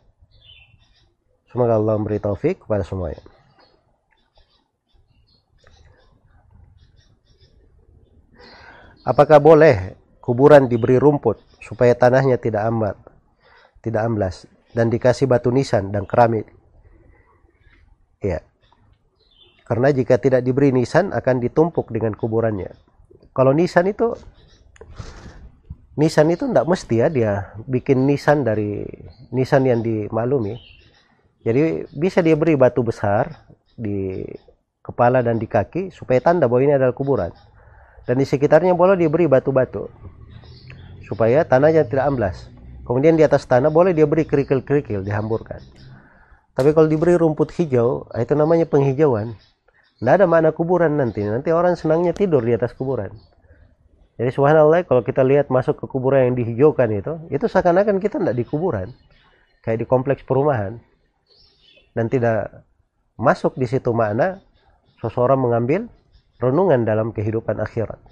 [1.49, 3.21] semoga Allah memberi taufik kepada semuanya
[9.03, 12.95] apakah boleh kuburan diberi rumput supaya tanahnya tidak ambat
[13.83, 16.47] tidak amblas dan dikasih batu nisan dan keramik
[18.23, 18.43] iya
[19.63, 22.75] karena jika tidak diberi nisan akan ditumpuk dengan kuburannya.
[23.31, 24.11] Kalau nisan itu
[25.95, 27.33] nisan itu tidak mesti ya dia
[27.65, 28.83] bikin nisan dari
[29.31, 30.59] nisan yang dimaklumi.
[31.43, 34.23] Jadi bisa dia beri batu besar di
[34.83, 37.31] kepala dan di kaki supaya tanda bahwa ini adalah kuburan.
[38.03, 39.87] Dan di sekitarnya boleh diberi batu-batu
[41.07, 42.49] supaya tanahnya tidak amblas.
[42.83, 45.63] Kemudian di atas tanah boleh dia beri kerikil-kerikil dihamburkan.
[46.53, 49.33] Tapi kalau diberi rumput hijau, itu namanya penghijauan.
[50.03, 51.23] Tidak ada makna kuburan nanti.
[51.23, 53.15] Nanti orang senangnya tidur di atas kuburan.
[54.19, 58.35] Jadi subhanallah kalau kita lihat masuk ke kuburan yang dihijaukan itu, itu seakan-akan kita tidak
[58.35, 58.91] di kuburan.
[59.63, 60.77] Kayak di kompleks perumahan.
[61.95, 62.67] Dan tidak
[63.15, 64.43] masuk di situ makna
[64.99, 65.87] seseorang mengambil
[66.43, 68.03] renungan dalam kehidupan akhirat.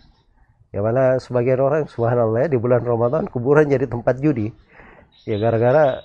[0.71, 4.55] Ya mana sebagian orang subhanallah di bulan Ramadan kuburan jadi tempat judi.
[5.27, 5.99] Ya gara-gara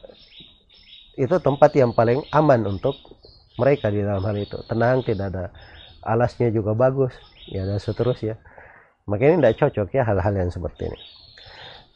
[1.15, 2.99] itu tempat yang paling aman untuk
[3.57, 4.59] mereka di dalam hal itu.
[4.67, 5.55] Tenang, tidak ada
[6.07, 7.15] alasnya juga bagus
[7.51, 8.39] ya dan seterusnya
[9.11, 10.99] maka ini tidak cocok ya hal-hal yang seperti ini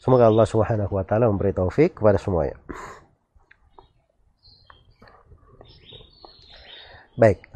[0.02, 2.58] semoga Allah subhanahu wa ta'ala memberi taufik kepada semuanya
[7.14, 7.49] baik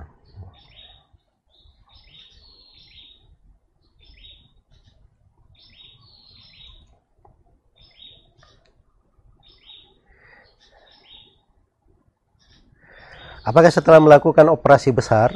[13.45, 15.29] Apakah setelah melakukan operasi besar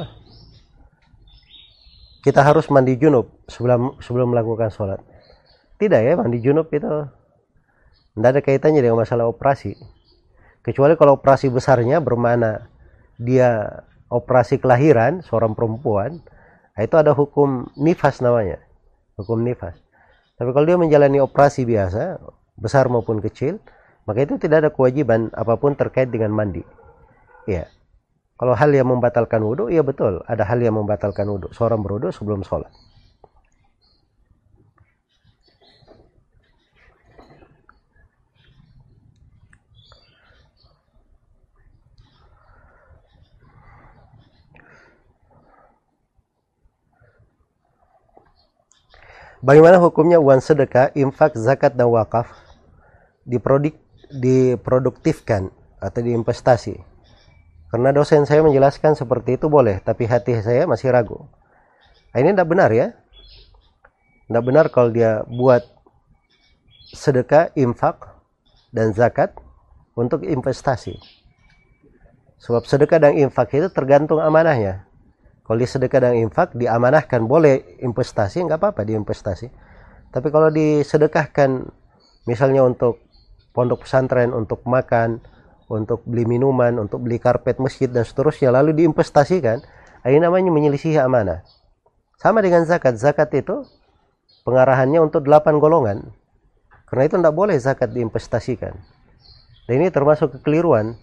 [2.25, 4.97] kita harus mandi junub sebelum sebelum melakukan sholat?
[5.77, 6.89] Tidak ya mandi junub itu
[8.17, 9.77] tidak ada kaitannya dengan masalah operasi.
[10.65, 12.65] Kecuali kalau operasi besarnya bermana
[13.21, 16.25] dia operasi kelahiran seorang perempuan
[16.81, 18.57] itu ada hukum nifas namanya
[19.21, 19.77] hukum nifas.
[20.33, 22.17] Tapi kalau dia menjalani operasi biasa
[22.57, 23.61] besar maupun kecil
[24.09, 26.65] maka itu tidak ada kewajiban apa pun terkait dengan mandi.
[27.45, 27.69] Ya
[28.39, 30.23] kalau hal yang membatalkan wudhu, iya betul.
[30.23, 31.51] Ada hal yang membatalkan wudhu.
[31.51, 32.71] Seorang berwudhu sebelum sholat.
[49.43, 52.31] Bagaimana hukumnya uang sedekah, infak, zakat, dan wakaf
[53.27, 56.98] diproduktifkan atau diinvestasi?
[57.69, 61.29] Karena dosen saya menjelaskan seperti itu boleh, tapi hati saya masih ragu.
[62.09, 62.97] Nah, ini tidak benar ya.
[64.25, 65.61] Tidak benar kalau dia buat
[66.89, 68.09] sedekah, infak,
[68.73, 69.37] dan zakat
[69.93, 70.97] untuk investasi.
[72.41, 74.89] Sebab sedekah dan infak itu tergantung amanahnya.
[75.45, 79.49] Kalau di sedekah dan infak diamanahkan boleh investasi, nggak apa-apa diinvestasi.
[80.09, 81.69] Tapi kalau disedekahkan
[82.25, 83.01] misalnya untuk
[83.53, 85.21] pondok pesantren, untuk makan,
[85.69, 89.61] untuk beli minuman, untuk beli karpet masjid dan seterusnya lalu diinvestasikan,
[90.01, 91.45] ini namanya menyelisih amanah.
[92.17, 92.97] Sama dengan zakat.
[92.97, 93.63] Zakat itu
[94.43, 96.09] pengarahannya untuk delapan golongan.
[96.89, 98.73] Karena itu tidak boleh zakat diinvestasikan.
[99.69, 100.97] Dan ini termasuk kekeliruan.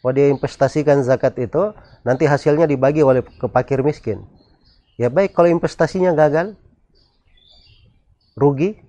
[0.00, 1.76] Kalau dia investasikan zakat itu,
[2.06, 4.24] nanti hasilnya dibagi oleh ke pakir miskin.
[4.96, 6.56] Ya baik, kalau investasinya gagal,
[8.38, 8.80] rugi.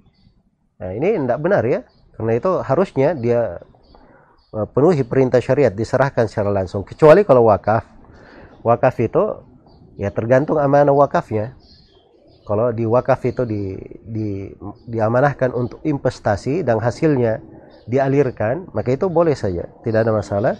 [0.80, 1.84] Nah ini tidak benar ya.
[2.16, 3.60] Karena itu harusnya dia
[4.52, 6.88] penuhi perintah syariat diserahkan secara langsung.
[6.88, 7.84] Kecuali kalau wakaf.
[8.64, 9.24] Wakaf itu
[10.00, 11.56] ya tergantung amanah wakafnya.
[12.48, 13.76] Kalau di wakaf itu di,
[14.08, 14.48] di
[14.88, 17.44] diamanahkan untuk investasi dan hasilnya
[17.92, 19.68] dialirkan maka itu boleh saja.
[19.84, 20.56] Tidak ada masalah.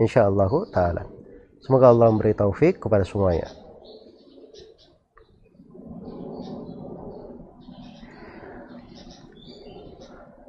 [0.00, 1.04] Insyaallah taala.
[1.60, 3.65] Semoga Allah memberi taufik kepada semuanya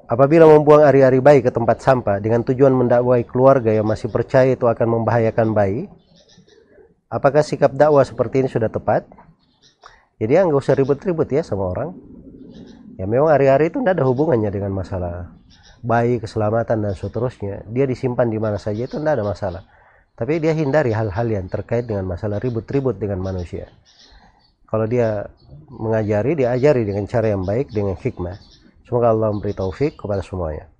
[0.07, 4.63] Apabila membuang ari-ari bayi ke tempat sampah dengan tujuan mendakwai keluarga yang masih percaya itu
[4.63, 5.91] akan membahayakan bayi,
[7.11, 9.03] apakah sikap dakwah seperti ini sudah tepat?
[10.15, 11.91] Jadi ya nggak usah ribut-ribut ya sama orang.
[12.95, 15.35] Ya memang ari-ari itu tidak ada hubungannya dengan masalah
[15.83, 17.67] bayi, keselamatan dan seterusnya.
[17.67, 19.61] Dia disimpan di mana saja itu tidak ada masalah.
[20.17, 23.69] Tapi dia hindari hal-hal yang terkait dengan masalah ribut-ribut dengan manusia.
[24.65, 25.29] Kalau dia
[25.69, 28.56] mengajari, diajari dengan cara yang baik, dengan hikmah.
[28.87, 30.71] Semoga Allah memberi taufik kepada semuanya.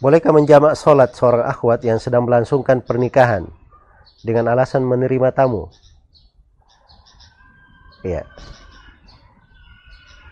[0.00, 3.46] Bolehkah menjamak sholat seorang akhwat yang sedang melangsungkan pernikahan
[4.24, 5.68] dengan alasan menerima tamu?
[8.02, 8.26] Iya.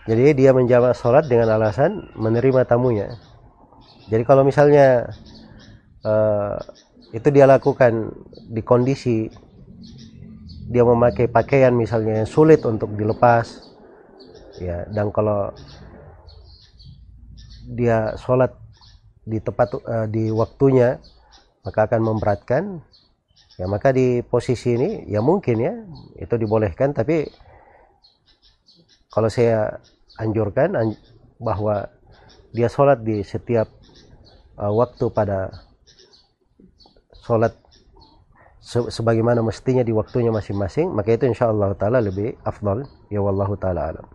[0.09, 3.15] Jadi dia menjamak sholat dengan alasan menerima tamunya.
[4.11, 5.13] Jadi kalau misalnya
[6.03, 6.57] uh,
[7.11, 8.11] itu dia lakukan
[8.47, 9.27] di kondisi
[10.71, 13.67] dia memakai pakaian misalnya yang sulit untuk dilepas,
[14.63, 15.51] ya dan kalau
[17.67, 18.55] dia sholat
[19.27, 20.97] di tepat uh, di waktunya
[21.67, 22.63] maka akan memberatkan.
[23.59, 25.75] Ya maka di posisi ini ya mungkin ya
[26.17, 26.95] itu dibolehkan.
[26.95, 27.29] Tapi
[29.11, 29.77] kalau saya
[30.17, 30.97] anjurkan anj
[31.37, 31.91] bahwa
[32.55, 33.67] dia sholat di setiap
[34.55, 35.51] uh, waktu pada
[37.31, 37.55] sholat
[38.59, 43.55] se sebagaimana mestinya di waktunya masing-masing maka itu insya Allah taala lebih afdal ya wallahu
[43.55, 44.07] taala alam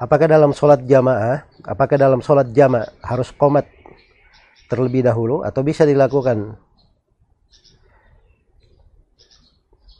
[0.00, 3.68] Apakah dalam sholat jamaah, apakah dalam sholat jamaah harus komat
[4.72, 6.56] terlebih dahulu atau bisa dilakukan?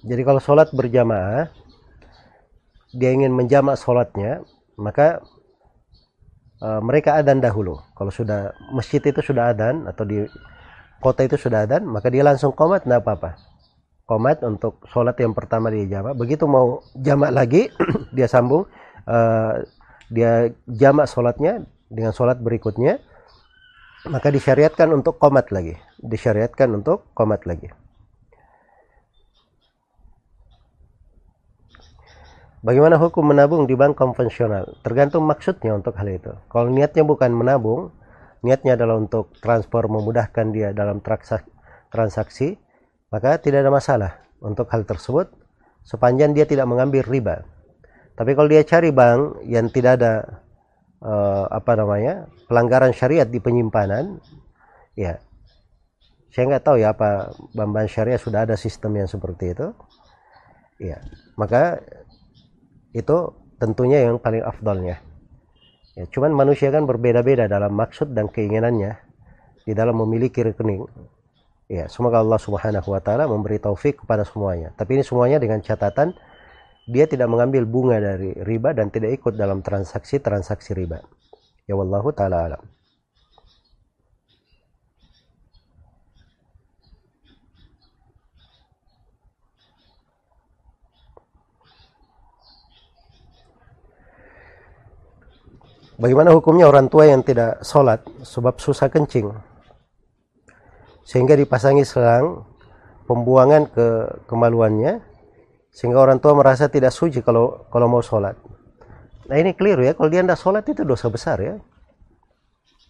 [0.00, 1.52] Jadi kalau sholat berjamaah,
[2.96, 4.40] dia ingin menjamak sholatnya,
[4.80, 5.20] maka
[6.60, 7.80] uh, mereka adan dahulu.
[7.96, 10.24] Kalau sudah masjid itu sudah adan atau di
[11.00, 13.36] kota itu sudah adan, maka dia langsung komat, tidak apa-apa.
[14.04, 16.14] Komat untuk sholat yang pertama dia jamak.
[16.18, 17.72] Begitu mau jamak lagi,
[18.16, 18.68] dia sambung.
[19.08, 19.64] Uh,
[20.10, 22.98] dia jamak sholatnya dengan sholat berikutnya
[24.10, 27.70] maka disyariatkan untuk komat lagi disyariatkan untuk komat lagi
[32.60, 34.76] Bagaimana hukum menabung di bank konvensional?
[34.84, 36.28] Tergantung maksudnya untuk hal itu.
[36.52, 37.88] Kalau niatnya bukan menabung,
[38.44, 41.00] niatnya adalah untuk transfer memudahkan dia dalam
[41.88, 42.60] transaksi,
[43.08, 44.12] maka tidak ada masalah
[44.44, 45.32] untuk hal tersebut
[45.88, 47.48] sepanjang dia tidak mengambil riba.
[48.12, 50.44] Tapi kalau dia cari bank yang tidak ada
[51.00, 54.20] uh, apa namanya pelanggaran syariat di penyimpanan,
[54.92, 55.16] ya
[56.28, 59.72] saya nggak tahu ya apa bank-bank syariah sudah ada sistem yang seperti itu.
[60.80, 60.96] Ya,
[61.36, 61.80] maka
[62.96, 64.98] itu tentunya yang paling afdolnya.
[65.98, 68.96] Ya, cuman manusia kan berbeda-beda dalam maksud dan keinginannya
[69.66, 70.86] di dalam memiliki rekening.
[71.70, 74.74] Ya, semoga Allah Subhanahu wa taala memberi taufik kepada semuanya.
[74.74, 76.14] Tapi ini semuanya dengan catatan
[76.90, 80.98] dia tidak mengambil bunga dari riba dan tidak ikut dalam transaksi-transaksi riba.
[81.70, 82.62] Ya wallahu taala alam.
[96.00, 99.28] Bagaimana hukumnya orang tua yang tidak sholat sebab susah kencing
[101.04, 102.48] sehingga dipasangi selang
[103.04, 103.86] pembuangan ke
[104.24, 105.04] kemaluannya
[105.68, 108.32] sehingga orang tua merasa tidak suci kalau kalau mau sholat.
[109.28, 111.54] Nah ini keliru ya, kalau dia tidak sholat itu dosa besar ya.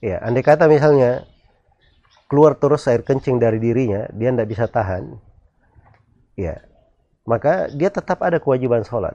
[0.00, 1.28] Ya, andai kata misalnya
[2.30, 5.20] keluar terus air kencing dari dirinya, dia tidak bisa tahan,
[6.40, 6.56] ya,
[7.28, 9.12] maka dia tetap ada kewajiban sholat.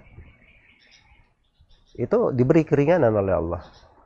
[1.97, 3.63] Itu diberi keringanan oleh Allah.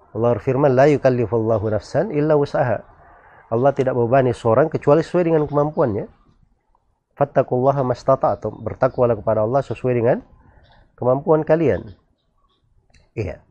[0.10, 2.82] Allah berfirman, La yukallifullahu nafsan illa usaha.
[3.50, 6.06] Allah tidak membebani seorang kecuali sesuai dengan kemampuannya.
[7.18, 8.62] Fattakullaha mastata'tum.
[8.66, 10.18] Bertakwalah kepada Allah sesuai dengan
[10.98, 11.94] kemampuan kalian.
[13.14, 13.42] Iya.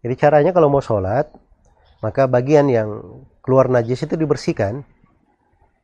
[0.00, 1.28] Jadi caranya kalau mau sholat
[2.00, 2.88] maka bagian yang
[3.44, 4.86] keluar najis itu dibersihkan.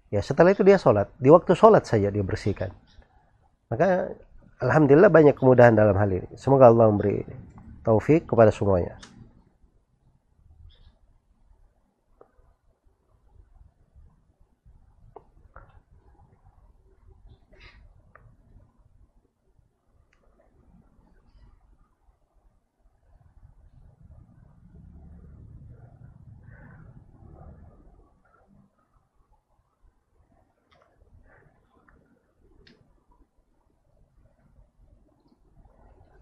[0.08, 1.10] Ya setelah itu dia sholat.
[1.18, 2.70] Di waktu sholat saja dia bersihkan.
[3.68, 4.14] Maka
[4.62, 6.30] Alhamdulillah banyak kemudahan dalam hal ini.
[6.38, 7.26] Semoga Allah memberi
[7.84, 8.96] taufik kepada semuanya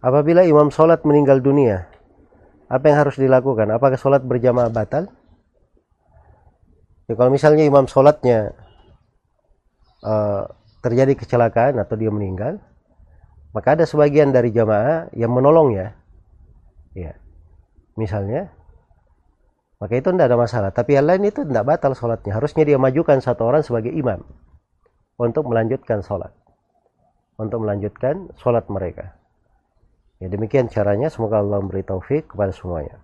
[0.05, 1.89] Apabila imam sholat meninggal dunia,
[2.69, 3.73] apa yang harus dilakukan?
[3.73, 5.09] Apakah sholat berjamaah batal?
[7.09, 8.53] Ya, kalau misalnya imam sholatnya
[10.05, 10.45] uh,
[10.85, 12.61] terjadi kecelakaan atau dia meninggal,
[13.57, 15.97] maka ada sebagian dari jamaah yang menolongnya.
[16.93, 17.17] Ya,
[17.97, 18.53] misalnya,
[19.81, 20.71] maka itu tidak ada masalah.
[20.77, 22.37] Tapi yang lain itu tidak batal sholatnya.
[22.37, 24.21] Harusnya dia majukan satu orang sebagai imam
[25.17, 26.37] untuk melanjutkan sholat,
[27.41, 29.24] untuk melanjutkan sholat mereka.
[30.25, 32.97] Ya demikian caranya, semoga Allah memberi taufik kepada semuanya.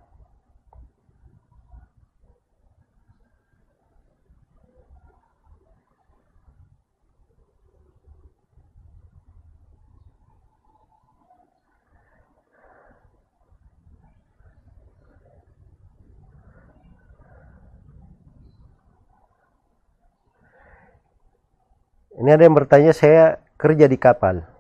[22.17, 24.60] Ini ada yang bertanya, saya kerja di kapal.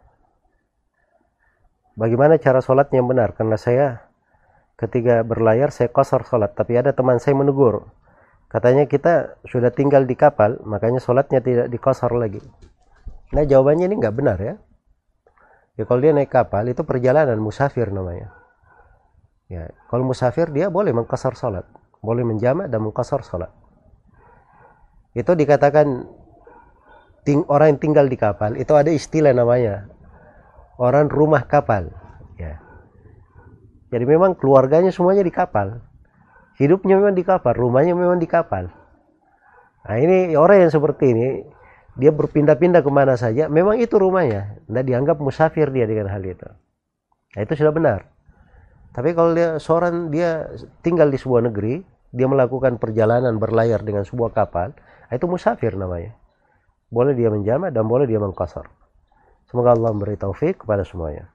[2.01, 3.37] Bagaimana cara sholatnya yang benar?
[3.37, 4.09] Karena saya
[4.81, 6.57] ketika berlayar saya kosor sholat.
[6.57, 7.93] Tapi ada teman saya menegur.
[8.49, 12.41] Katanya kita sudah tinggal di kapal, makanya sholatnya tidak dikosor lagi.
[13.37, 14.55] Nah jawabannya ini nggak benar ya.
[15.77, 18.33] Ya kalau dia naik kapal itu perjalanan musafir namanya.
[19.51, 21.69] Ya, kalau musafir dia boleh mengkosor sholat.
[22.01, 23.53] Boleh menjamak dan mengkosor sholat.
[25.13, 26.09] Itu dikatakan
[27.29, 30.00] ting orang yang tinggal di kapal itu ada istilah namanya
[30.81, 31.93] orang rumah kapal.
[32.41, 32.57] Ya.
[33.93, 35.85] Jadi memang keluarganya semuanya di kapal.
[36.57, 38.73] Hidupnya memang di kapal rumahnya memang di kapal.
[39.85, 41.27] Nah ini orang yang seperti ini
[42.01, 44.65] dia berpindah-pindah ke mana saja memang itu rumahnya.
[44.65, 46.49] Tidak dianggap musafir dia dengan hal itu.
[47.37, 48.09] Nah, itu sudah benar.
[48.91, 50.51] Tapi kalau dia seorang dia
[50.83, 56.17] tinggal di sebuah negeri dia melakukan perjalanan berlayar dengan sebuah kapal nah, itu musafir namanya.
[56.91, 58.80] Boleh dia menjamak dan boleh dia mengkosor.
[59.51, 61.27] Semoga Allah memberi taufik kepada semuanya.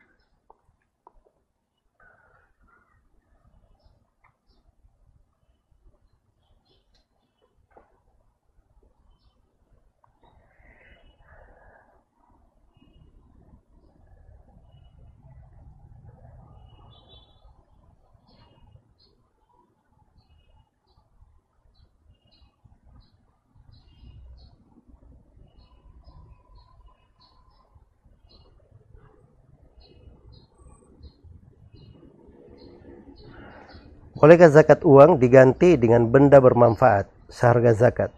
[34.26, 38.10] Bolehkah zakat uang diganti dengan benda bermanfaat seharga zakat?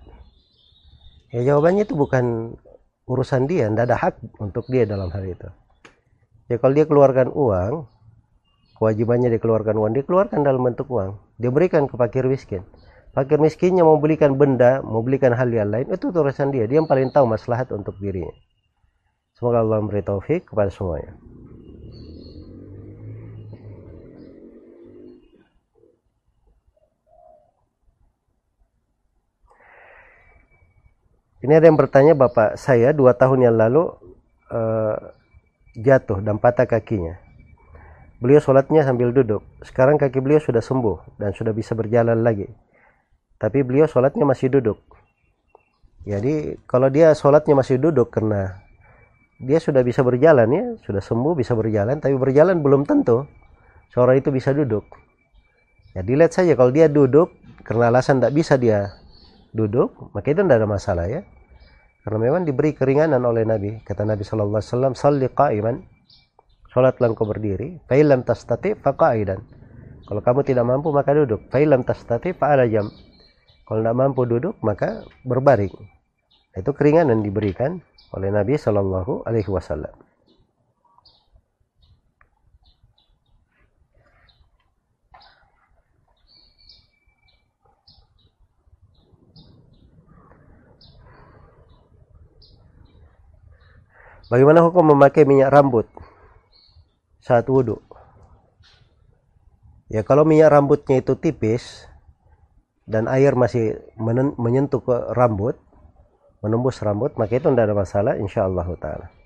[1.36, 2.56] Ya jawabannya itu bukan
[3.12, 5.52] urusan dia, tidak ada hak untuk dia dalam hal itu.
[6.48, 7.92] Ya kalau dia keluarkan uang,
[8.80, 11.20] kewajibannya dikeluarkan uang, dikeluarkan dalam bentuk uang.
[11.44, 12.64] Dia berikan ke fakir miskin.
[13.12, 16.72] Fakir miskinnya mau belikan benda, mau belikan hal yang lain, itu urusan dia.
[16.72, 18.32] Dia yang paling tahu maslahat untuk dirinya.
[19.36, 21.20] Semoga Allah memberi taufik kepada semuanya.
[31.48, 33.88] Ini ada yang bertanya bapak saya dua tahun yang lalu
[34.52, 35.00] uh,
[35.80, 37.16] jatuh dan patah kakinya.
[38.20, 39.48] Beliau sholatnya sambil duduk.
[39.64, 42.52] Sekarang kaki beliau sudah sembuh dan sudah bisa berjalan lagi.
[43.40, 44.76] Tapi beliau sholatnya masih duduk.
[46.04, 48.60] Jadi kalau dia sholatnya masih duduk karena
[49.40, 53.24] dia sudah bisa berjalan ya, sudah sembuh bisa berjalan, tapi berjalan belum tentu
[53.96, 54.84] seorang itu bisa duduk.
[55.96, 57.32] Ya dilihat saja kalau dia duduk
[57.64, 59.00] karena alasan tidak bisa dia
[59.56, 61.24] duduk, maka itu tidak ada masalah ya.
[62.08, 63.84] Karena memang diberi keringanan oleh Nabi.
[63.84, 65.76] Kata Nabi Shallallahu Alaihi Wasallam, "Salli qa'iman."
[66.72, 67.84] Salatlah engkau berdiri.
[67.84, 69.44] Fa'ilam tastati faqa'idan.
[70.08, 71.52] Kalau kamu tidak mampu maka duduk.
[71.52, 72.88] Fa'ilam tastati fa'ala jam.
[73.68, 75.76] Kalau tidak mampu duduk maka berbaring.
[76.56, 77.84] Itu keringanan diberikan
[78.16, 80.07] oleh Nabi Shallallahu Alaihi Wasallam.
[94.28, 95.88] Bagaimana hukum memakai minyak rambut
[97.24, 97.80] saat wudhu?
[99.88, 101.88] Ya kalau minyak rambutnya itu tipis
[102.84, 103.80] dan air masih
[104.36, 105.56] menyentuh ke rambut,
[106.44, 109.17] menembus rambut, maka itu tidak ada masalah insya Allah ta'ala.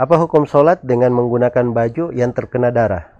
[0.00, 3.12] Apa hukum sholat dengan menggunakan baju yang terkena darah?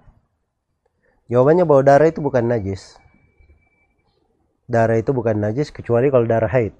[1.29, 2.97] Jawabannya bahwa darah itu bukan najis.
[4.65, 6.73] Darah itu bukan najis kecuali kalau darah haid.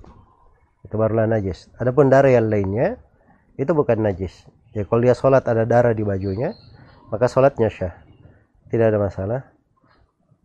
[0.89, 1.69] Itu barulah najis.
[1.77, 2.97] Adapun darah yang lainnya
[3.61, 4.49] itu bukan najis.
[4.73, 6.57] Ya kalau dia sholat ada darah di bajunya,
[7.13, 7.93] maka sholatnya syah.
[8.73, 9.53] Tidak ada masalah.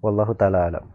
[0.03, 0.94] Wallahu ta'ala alam.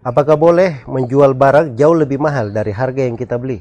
[0.00, 3.60] Apakah boleh menjual barang jauh lebih mahal dari harga yang kita beli?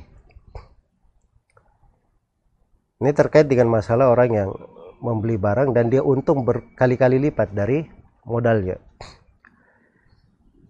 [3.03, 4.49] Ini terkait dengan masalah orang yang
[5.03, 7.83] membeli barang dan dia untung berkali-kali lipat dari
[8.23, 8.79] modalnya.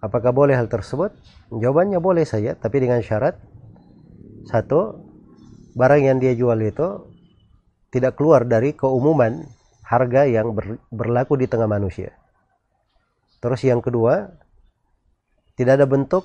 [0.01, 1.13] Apakah boleh hal tersebut?
[1.53, 3.37] Jawabannya boleh saja, tapi dengan syarat
[4.49, 5.05] satu,
[5.77, 7.13] barang yang dia jual itu
[7.93, 9.45] tidak keluar dari keumuman
[9.85, 12.09] harga yang ber, berlaku di tengah manusia.
[13.37, 14.33] Terus yang kedua,
[15.59, 16.23] tidak ada bentuk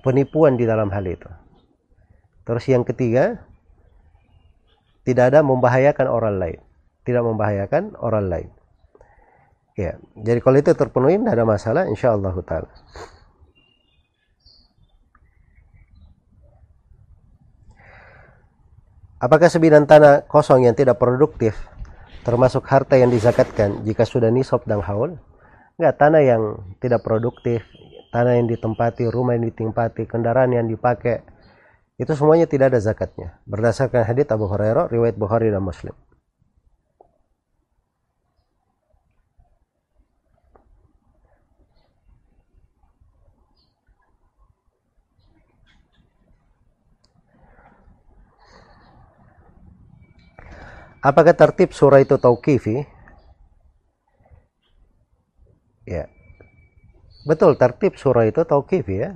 [0.00, 1.28] penipuan di dalam hal itu.
[2.48, 3.44] Terus yang ketiga,
[5.04, 6.60] tidak ada membahayakan orang lain.
[7.04, 8.50] Tidak membahayakan orang lain.
[9.76, 12.72] Ya, jadi kalau itu terpenuhi tidak ada masalah insya Allah taala.
[19.20, 21.52] Apakah sebidang tanah kosong yang tidak produktif
[22.24, 25.20] termasuk harta yang dizakatkan jika sudah nisab dan haul?
[25.76, 26.42] Enggak, tanah yang
[26.80, 27.64] tidak produktif,
[28.10, 31.22] tanah yang ditempati, rumah yang ditempati, kendaraan yang dipakai,
[31.96, 33.38] itu semuanya tidak ada zakatnya.
[33.46, 35.94] Berdasarkan hadits Abu Hurairah, riwayat Bukhari dan Muslim.
[51.00, 52.84] Apakah tertib surah itu tauqifi?
[55.88, 56.12] Ya.
[57.20, 59.12] Betul, tertib surah itu tauqifi ya.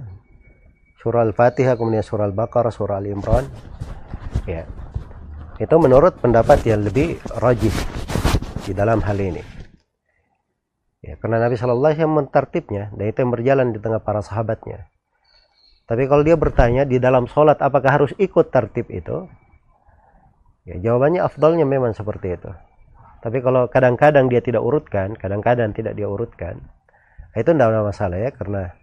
[1.00, 3.48] Surah Al-Fatihah, kemudian surah Al-Baqarah, surah Al-Imran.
[4.44, 4.68] Ya.
[5.56, 7.72] Itu menurut pendapat yang lebih rajih
[8.64, 9.40] di dalam hal ini.
[11.04, 14.88] Ya, karena Nabi Shallallahu Alaihi Wasallam mentertibnya dan itu yang berjalan di tengah para sahabatnya.
[15.84, 19.28] Tapi kalau dia bertanya di dalam sholat apakah harus ikut tertib itu?
[20.64, 22.48] Ya, jawabannya afdolnya memang seperti itu.
[23.20, 26.64] Tapi kalau kadang-kadang dia tidak urutkan, kadang-kadang tidak dia urutkan,
[27.34, 28.74] itu tidak ada masalah ya karena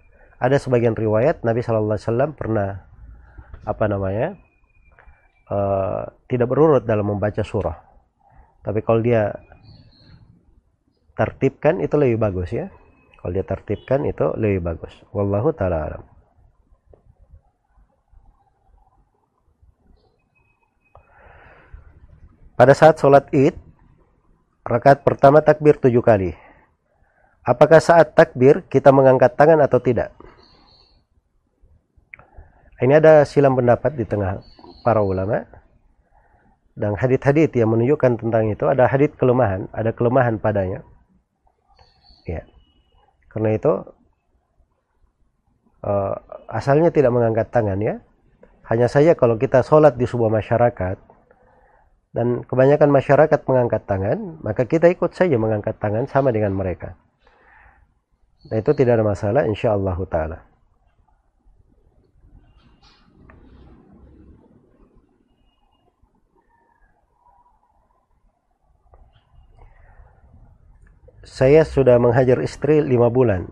[0.41, 2.69] ada sebagian riwayat Nabi Shallallahu Alaihi Wasallam pernah
[3.61, 4.35] apa namanya
[5.47, 7.77] uh, tidak berurut dalam membaca surah.
[8.61, 9.31] Tapi kalau dia
[11.13, 12.67] tertibkan itu lebih bagus ya.
[13.21, 14.93] Kalau dia tertibkan itu lebih bagus.
[15.13, 16.03] Wallahu taala alam.
[22.57, 23.57] Pada saat sholat id,
[24.61, 26.33] rakaat pertama takbir tujuh kali.
[27.41, 30.13] Apakah saat takbir kita mengangkat tangan atau tidak?
[32.81, 34.41] Ini ada silam pendapat di tengah
[34.85, 35.45] para ulama.
[36.77, 40.81] Dan hadit-hadit yang menunjukkan tentang itu ada hadit kelemahan, ada kelemahan padanya.
[42.25, 42.45] Ya.
[43.27, 43.73] Karena itu
[45.83, 46.15] uh,
[46.49, 47.99] asalnya tidak mengangkat tangan ya.
[48.69, 50.97] Hanya saja kalau kita sholat di sebuah masyarakat
[52.15, 57.00] dan kebanyakan masyarakat mengangkat tangan, maka kita ikut saja mengangkat tangan sama dengan mereka.
[58.49, 60.39] Nah, itu tidak ada masalah insya Allah taala.
[71.21, 73.45] Saya sudah menghajar istri lima bulan,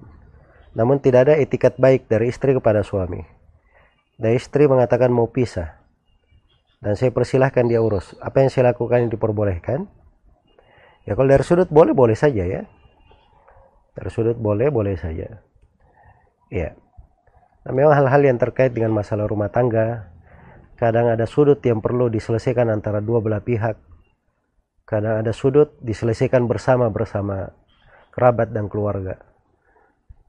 [0.74, 3.22] namun tidak ada etikat baik dari istri kepada suami.
[4.20, 5.80] Dan istri mengatakan mau pisah
[6.80, 8.16] dan saya persilahkan dia urus.
[8.20, 9.88] Apa yang saya lakukan yang diperbolehkan?
[11.08, 12.64] Ya kalau dari sudut boleh boleh saja ya.
[13.94, 15.28] Dari sudut boleh boleh saja.
[16.50, 16.74] Ya.
[17.66, 20.10] Nah, memang hal-hal yang terkait dengan masalah rumah tangga,
[20.80, 23.78] kadang ada sudut yang perlu diselesaikan antara dua belah pihak.
[24.90, 27.54] Kadang ada sudut diselesaikan bersama bersama
[28.10, 29.22] kerabat dan keluarga.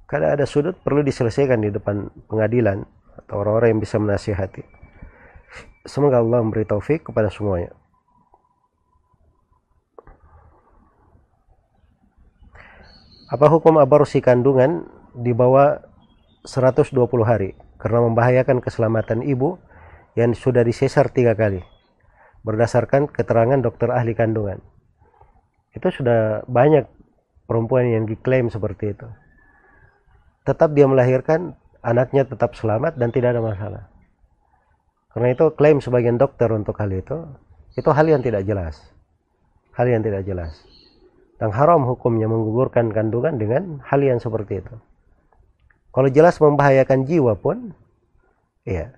[0.05, 2.85] Kadang ada sudut perlu diselesaikan di depan pengadilan
[3.25, 4.61] atau orang-orang yang bisa menasihati.
[5.89, 7.73] Semoga Allah memberi taufik kepada semuanya.
[13.31, 15.79] Apa hukum aborsi kandungan di bawah
[16.43, 19.55] 120 hari karena membahayakan keselamatan ibu
[20.19, 21.63] yang sudah disesar tiga kali
[22.43, 24.59] berdasarkan keterangan dokter ahli kandungan.
[25.71, 26.91] Itu sudah banyak
[27.47, 29.07] perempuan yang diklaim seperti itu.
[30.43, 31.55] Tetap dia melahirkan,
[31.87, 33.83] anaknya tetap selamat dan tidak ada masalah.
[35.15, 37.31] Karena itu klaim sebagian dokter untuk hal itu,
[37.79, 38.91] itu hal yang tidak jelas.
[39.79, 40.70] Hal yang tidak jelas.
[41.41, 44.77] Dan haram hukumnya menggugurkan kandungan dengan hal yang seperti itu.
[45.91, 47.73] Kalau jelas membahayakan jiwa pun,
[48.69, 48.93] ya,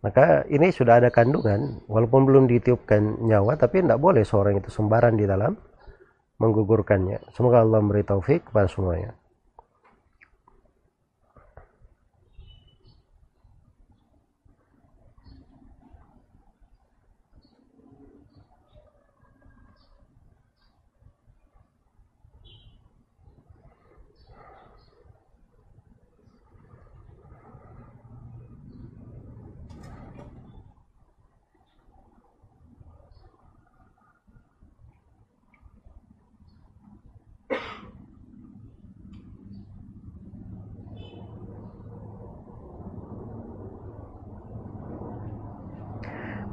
[0.00, 5.20] maka ini sudah ada kandungan, walaupun belum ditiupkan nyawa, tapi tidak boleh seorang itu sembaran
[5.20, 5.52] di dalam
[6.40, 7.30] menggugurkannya.
[7.36, 9.12] Semoga Allah memberi taufik kepada semuanya.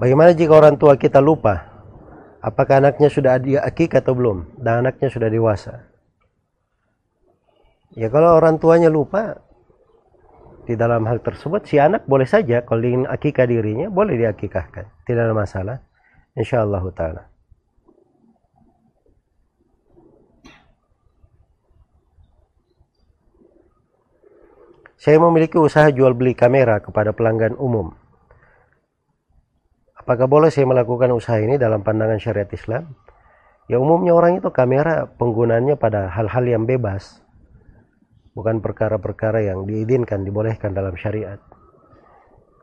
[0.02, 1.62] Bagaimana jika orang tua kita lupa?
[2.42, 4.58] Apakah anaknya sudah akik atau belum?
[4.58, 5.86] Dan anaknya sudah dewasa?
[7.94, 9.38] Ya kalau orang tuanya lupa
[10.66, 14.90] di dalam hal tersebut, si anak boleh saja kalau ingin akikah dirinya, boleh diakikahkan.
[15.06, 15.86] Tidak ada masalah.
[16.34, 17.24] InsyaAllah ta'ala.
[24.98, 28.01] Saya memiliki usaha jual beli kamera kepada pelanggan umum.
[30.02, 32.98] Apakah boleh saya melakukan usaha ini dalam pandangan syariat Islam?
[33.70, 37.22] Ya umumnya orang itu kamera penggunaannya pada hal-hal yang bebas.
[38.34, 41.38] Bukan perkara-perkara yang diizinkan, dibolehkan dalam syariat.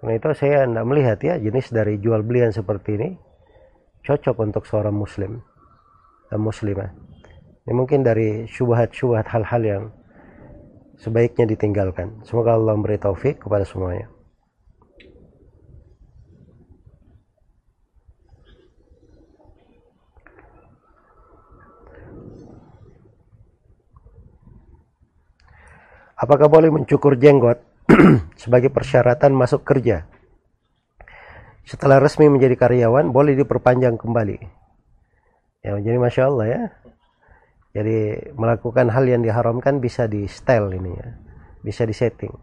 [0.03, 3.11] Karena itu saya tidak melihat ya jenis dari jual belian seperti ini
[4.03, 5.39] cocok untuk seorang muslim
[6.31, 6.91] dan muslimah.
[7.67, 9.83] Ini mungkin dari syubhat-syubhat hal-hal yang
[10.99, 12.19] sebaiknya ditinggalkan.
[12.27, 14.18] Semoga Allah memberi taufik kepada semuanya.
[26.19, 27.63] Apakah boleh mencukur jenggot
[28.43, 30.03] sebagai persyaratan masuk kerja?
[31.63, 34.39] Setelah resmi menjadi karyawan, boleh diperpanjang kembali.
[35.63, 36.63] Ya, jadi masya Allah ya.
[37.77, 37.97] Jadi
[38.35, 41.09] melakukan hal yang diharamkan bisa di style ini ya,
[41.63, 42.35] bisa di setting.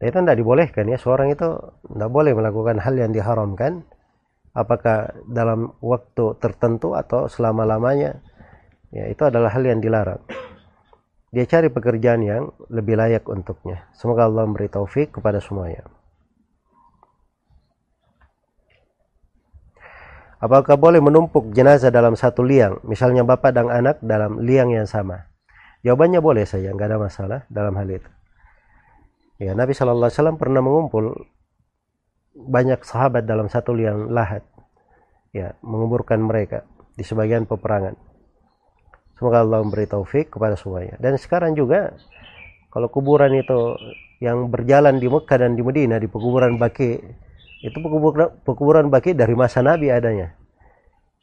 [0.00, 1.46] Dan itu tidak dibolehkan ya, seorang itu
[1.86, 3.86] tidak boleh melakukan hal yang diharamkan,
[4.50, 8.18] apakah dalam waktu tertentu atau selama-lamanya,
[8.90, 10.24] ya itu adalah hal yang dilarang.
[11.34, 13.90] Dia cari pekerjaan yang lebih layak untuknya.
[13.90, 15.82] Semoga Allah memberi taufik kepada semuanya.
[20.38, 25.26] Apakah boleh menumpuk jenazah dalam satu liang, misalnya bapak dan anak dalam liang yang sama?
[25.82, 28.10] Jawabannya boleh saja, nggak ada masalah dalam hal itu.
[29.42, 31.16] Ya, Nabi Shallallahu Alaihi Wasallam pernah mengumpul
[32.36, 34.46] banyak sahabat dalam satu liang lahat,
[35.34, 36.62] ya, menguburkan mereka
[36.94, 38.13] di sebagian peperangan.
[39.14, 40.98] Semoga Allah memberi taufik kepada semuanya.
[40.98, 41.94] Dan sekarang juga,
[42.74, 43.78] kalau kuburan itu
[44.18, 47.22] yang berjalan di Mekah dan di Medina di pekuburan Baki
[47.64, 50.36] itu pekuburan, pekuburan baki dari masa Nabi adanya.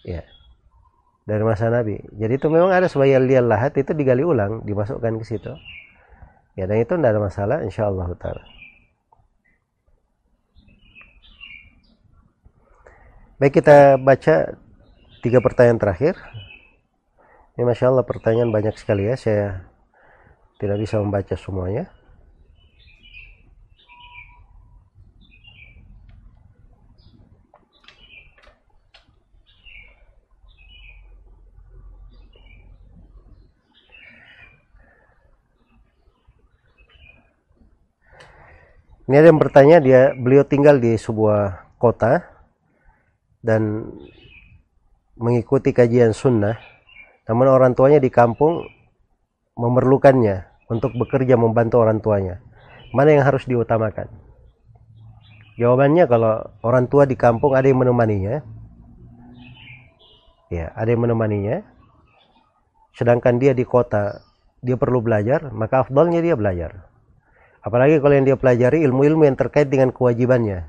[0.02, 0.26] Ya.
[1.22, 2.02] Dari masa Nabi.
[2.18, 5.54] Jadi itu memang ada sebagian lian lahat itu digali ulang dimasukkan ke situ.
[6.58, 8.42] Ya dan itu tidak ada masalah insya Allah taala.
[13.38, 14.58] Baik kita baca
[15.22, 16.18] tiga pertanyaan terakhir
[17.62, 19.14] ini masya Allah pertanyaan banyak sekali ya.
[19.14, 19.70] Saya
[20.58, 21.94] tidak bisa membaca semuanya.
[39.06, 42.26] Ini ada yang bertanya dia beliau tinggal di sebuah kota
[43.46, 43.86] dan
[45.14, 46.71] mengikuti kajian sunnah,
[47.32, 48.68] namun orang tuanya di kampung
[49.56, 52.44] memerlukannya untuk bekerja membantu orang tuanya.
[52.92, 54.12] Mana yang harus diutamakan?
[55.56, 58.44] Jawabannya kalau orang tua di kampung ada yang menemaninya,
[60.52, 61.64] ya ada yang menemaninya,
[63.00, 64.20] sedangkan dia di kota
[64.60, 66.92] dia perlu belajar, maka afdalnya dia belajar
[67.62, 70.66] Apalagi kalau yang dia pelajari ilmu-ilmu yang terkait dengan kewajibannya.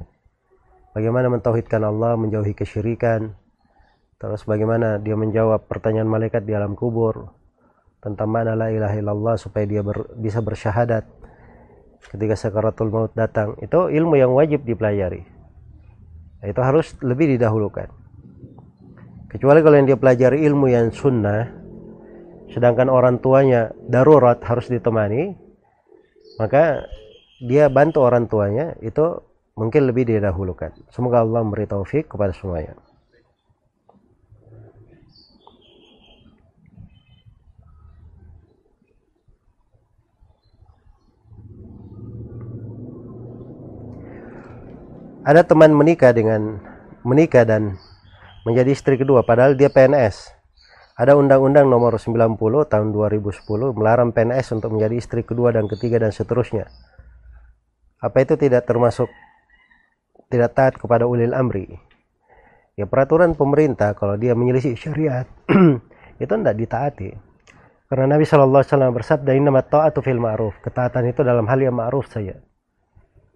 [0.93, 3.33] Bagaimana mentauhidkan Allah, menjauhi kesyirikan.
[4.23, 7.35] Terus bagaimana dia menjawab pertanyaan malaikat di alam kubur.
[7.99, 11.03] Tentang mana la ilaha illallah supaya dia ber, bisa bersyahadat.
[12.07, 13.59] Ketika sakaratul maut datang.
[13.59, 15.27] Itu ilmu yang wajib dipelajari.
[16.47, 17.91] Itu harus lebih didahulukan.
[19.27, 21.51] Kecuali kalau yang dia pelajari ilmu yang sunnah.
[22.55, 25.35] Sedangkan orang tuanya darurat harus ditemani
[26.37, 26.87] maka
[27.43, 29.19] dia bantu orang tuanya itu
[29.59, 30.73] mungkin lebih didahulukan.
[30.95, 32.79] Semoga Allah memberi taufik kepada semuanya.
[45.23, 46.59] Ada teman menikah dengan
[47.07, 47.79] menikah dan
[48.43, 50.35] menjadi istri kedua padahal dia PNS.
[50.99, 56.11] Ada Undang-Undang Nomor 90 Tahun 2010 melarang PNS untuk menjadi istri kedua dan ketiga dan
[56.11, 56.67] seterusnya.
[58.03, 59.07] Apa itu tidak termasuk
[60.27, 61.71] tidak taat kepada ulil amri?
[62.75, 65.31] Ya peraturan pemerintah kalau dia menyelisih syariat
[66.23, 67.15] itu tidak ditaati.
[67.87, 70.59] Karena Nabi Shallallahu Alaihi Wasallam bersabda Inna ta'atu fil ma'ruf.
[70.67, 72.43] Ketaatan itu dalam hal yang ma'ruf saja.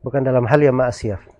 [0.02, 1.35] Bukan dalam hal yang maksiat.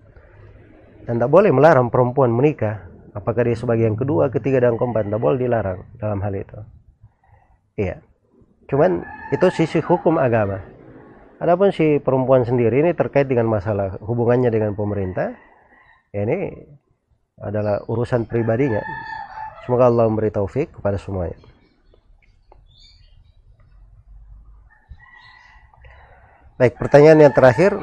[1.07, 2.83] Dan tidak boleh melarang perempuan menikah
[3.15, 6.59] apakah dia sebagai yang kedua ketiga dan keempat tidak boleh dilarang dalam hal itu.
[7.79, 8.03] Iya.
[8.67, 10.59] Cuman itu sisi hukum agama.
[11.39, 15.31] Adapun si perempuan sendiri ini terkait dengan masalah hubungannya dengan pemerintah
[16.11, 16.51] ya ini
[17.39, 18.81] adalah urusan pribadinya.
[19.63, 21.37] Semoga Allah memberi taufik kepada semuanya.
[26.57, 27.77] Baik pertanyaan yang terakhir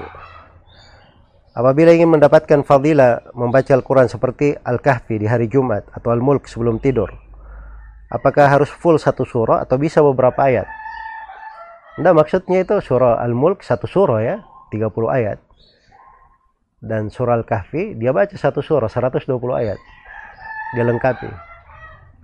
[1.55, 7.25] apabila ingin mendapatkan fadilah membaca Al-Quran seperti Al-Kahfi di hari Jumat atau Al-Mulk sebelum tidur
[8.15, 10.71] apakah harus full satu surah atau bisa beberapa ayat?
[11.99, 14.37] Nah maksudnya itu surah Al-Mulk satu surah ya
[14.71, 15.39] 30 ayat.
[16.85, 19.79] Dan surah Al-Kahfi dia baca satu surah 120 ayat.
[20.75, 21.31] Dia lengkapi.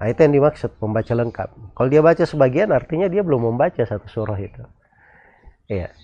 [0.00, 1.48] Nah itu yang dimaksud membaca lengkap.
[1.76, 4.62] Kalau dia baca sebagian artinya dia belum membaca satu surah itu.
[5.70, 5.94] Iya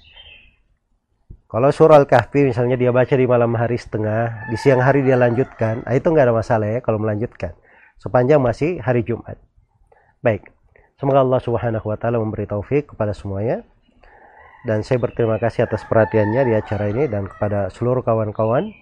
[1.47, 5.87] kalau surah Al-Kahfi misalnya dia baca di malam hari setengah di siang hari dia lanjutkan
[5.87, 7.55] nah itu nggak ada masalah ya kalau melanjutkan.
[7.97, 9.41] Sepanjang masih hari Jumat.
[10.21, 10.57] Baik
[10.97, 13.63] semoga Allah subhanahu wa ta'ala memberi taufik kepada semuanya.
[14.67, 18.75] Dan saya berterima kasih atas perhatiannya di acara ini dan kepada seluruh kawan-kawan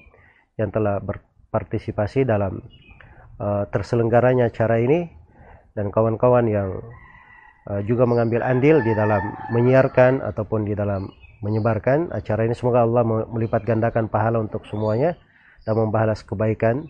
[0.57, 2.65] yang telah berpartisipasi dalam
[3.37, 5.13] uh, terselenggaranya acara ini.
[5.75, 6.81] Dan kawan-kawan yang
[7.69, 9.21] uh, juga mengambil andil di dalam
[9.53, 11.11] menyiarkan ataupun di dalam
[11.45, 15.13] menyebarkan acara ini semoga Allah melipat gandakan pahala untuk semuanya
[15.69, 16.89] dan membalas kebaikan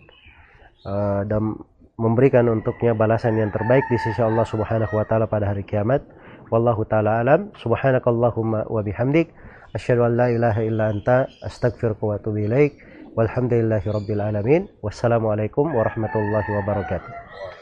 [0.87, 1.59] uh, dan
[1.95, 6.03] memberikan untuknya balasan yang terbaik di sisi Allah Subhanahu wa taala pada hari kiamat.
[6.51, 7.51] Wallahu taala alam.
[7.59, 9.31] Subhanakallahumma wa bihamdik
[9.75, 12.75] asyhadu an la ilaha illa anta astaghfiruka wa atubu ilaik.
[13.15, 14.61] Walhamdulillahi rabbil alamin.
[14.83, 17.54] Wassalamualaikum warahmatullahi wabarakatuh.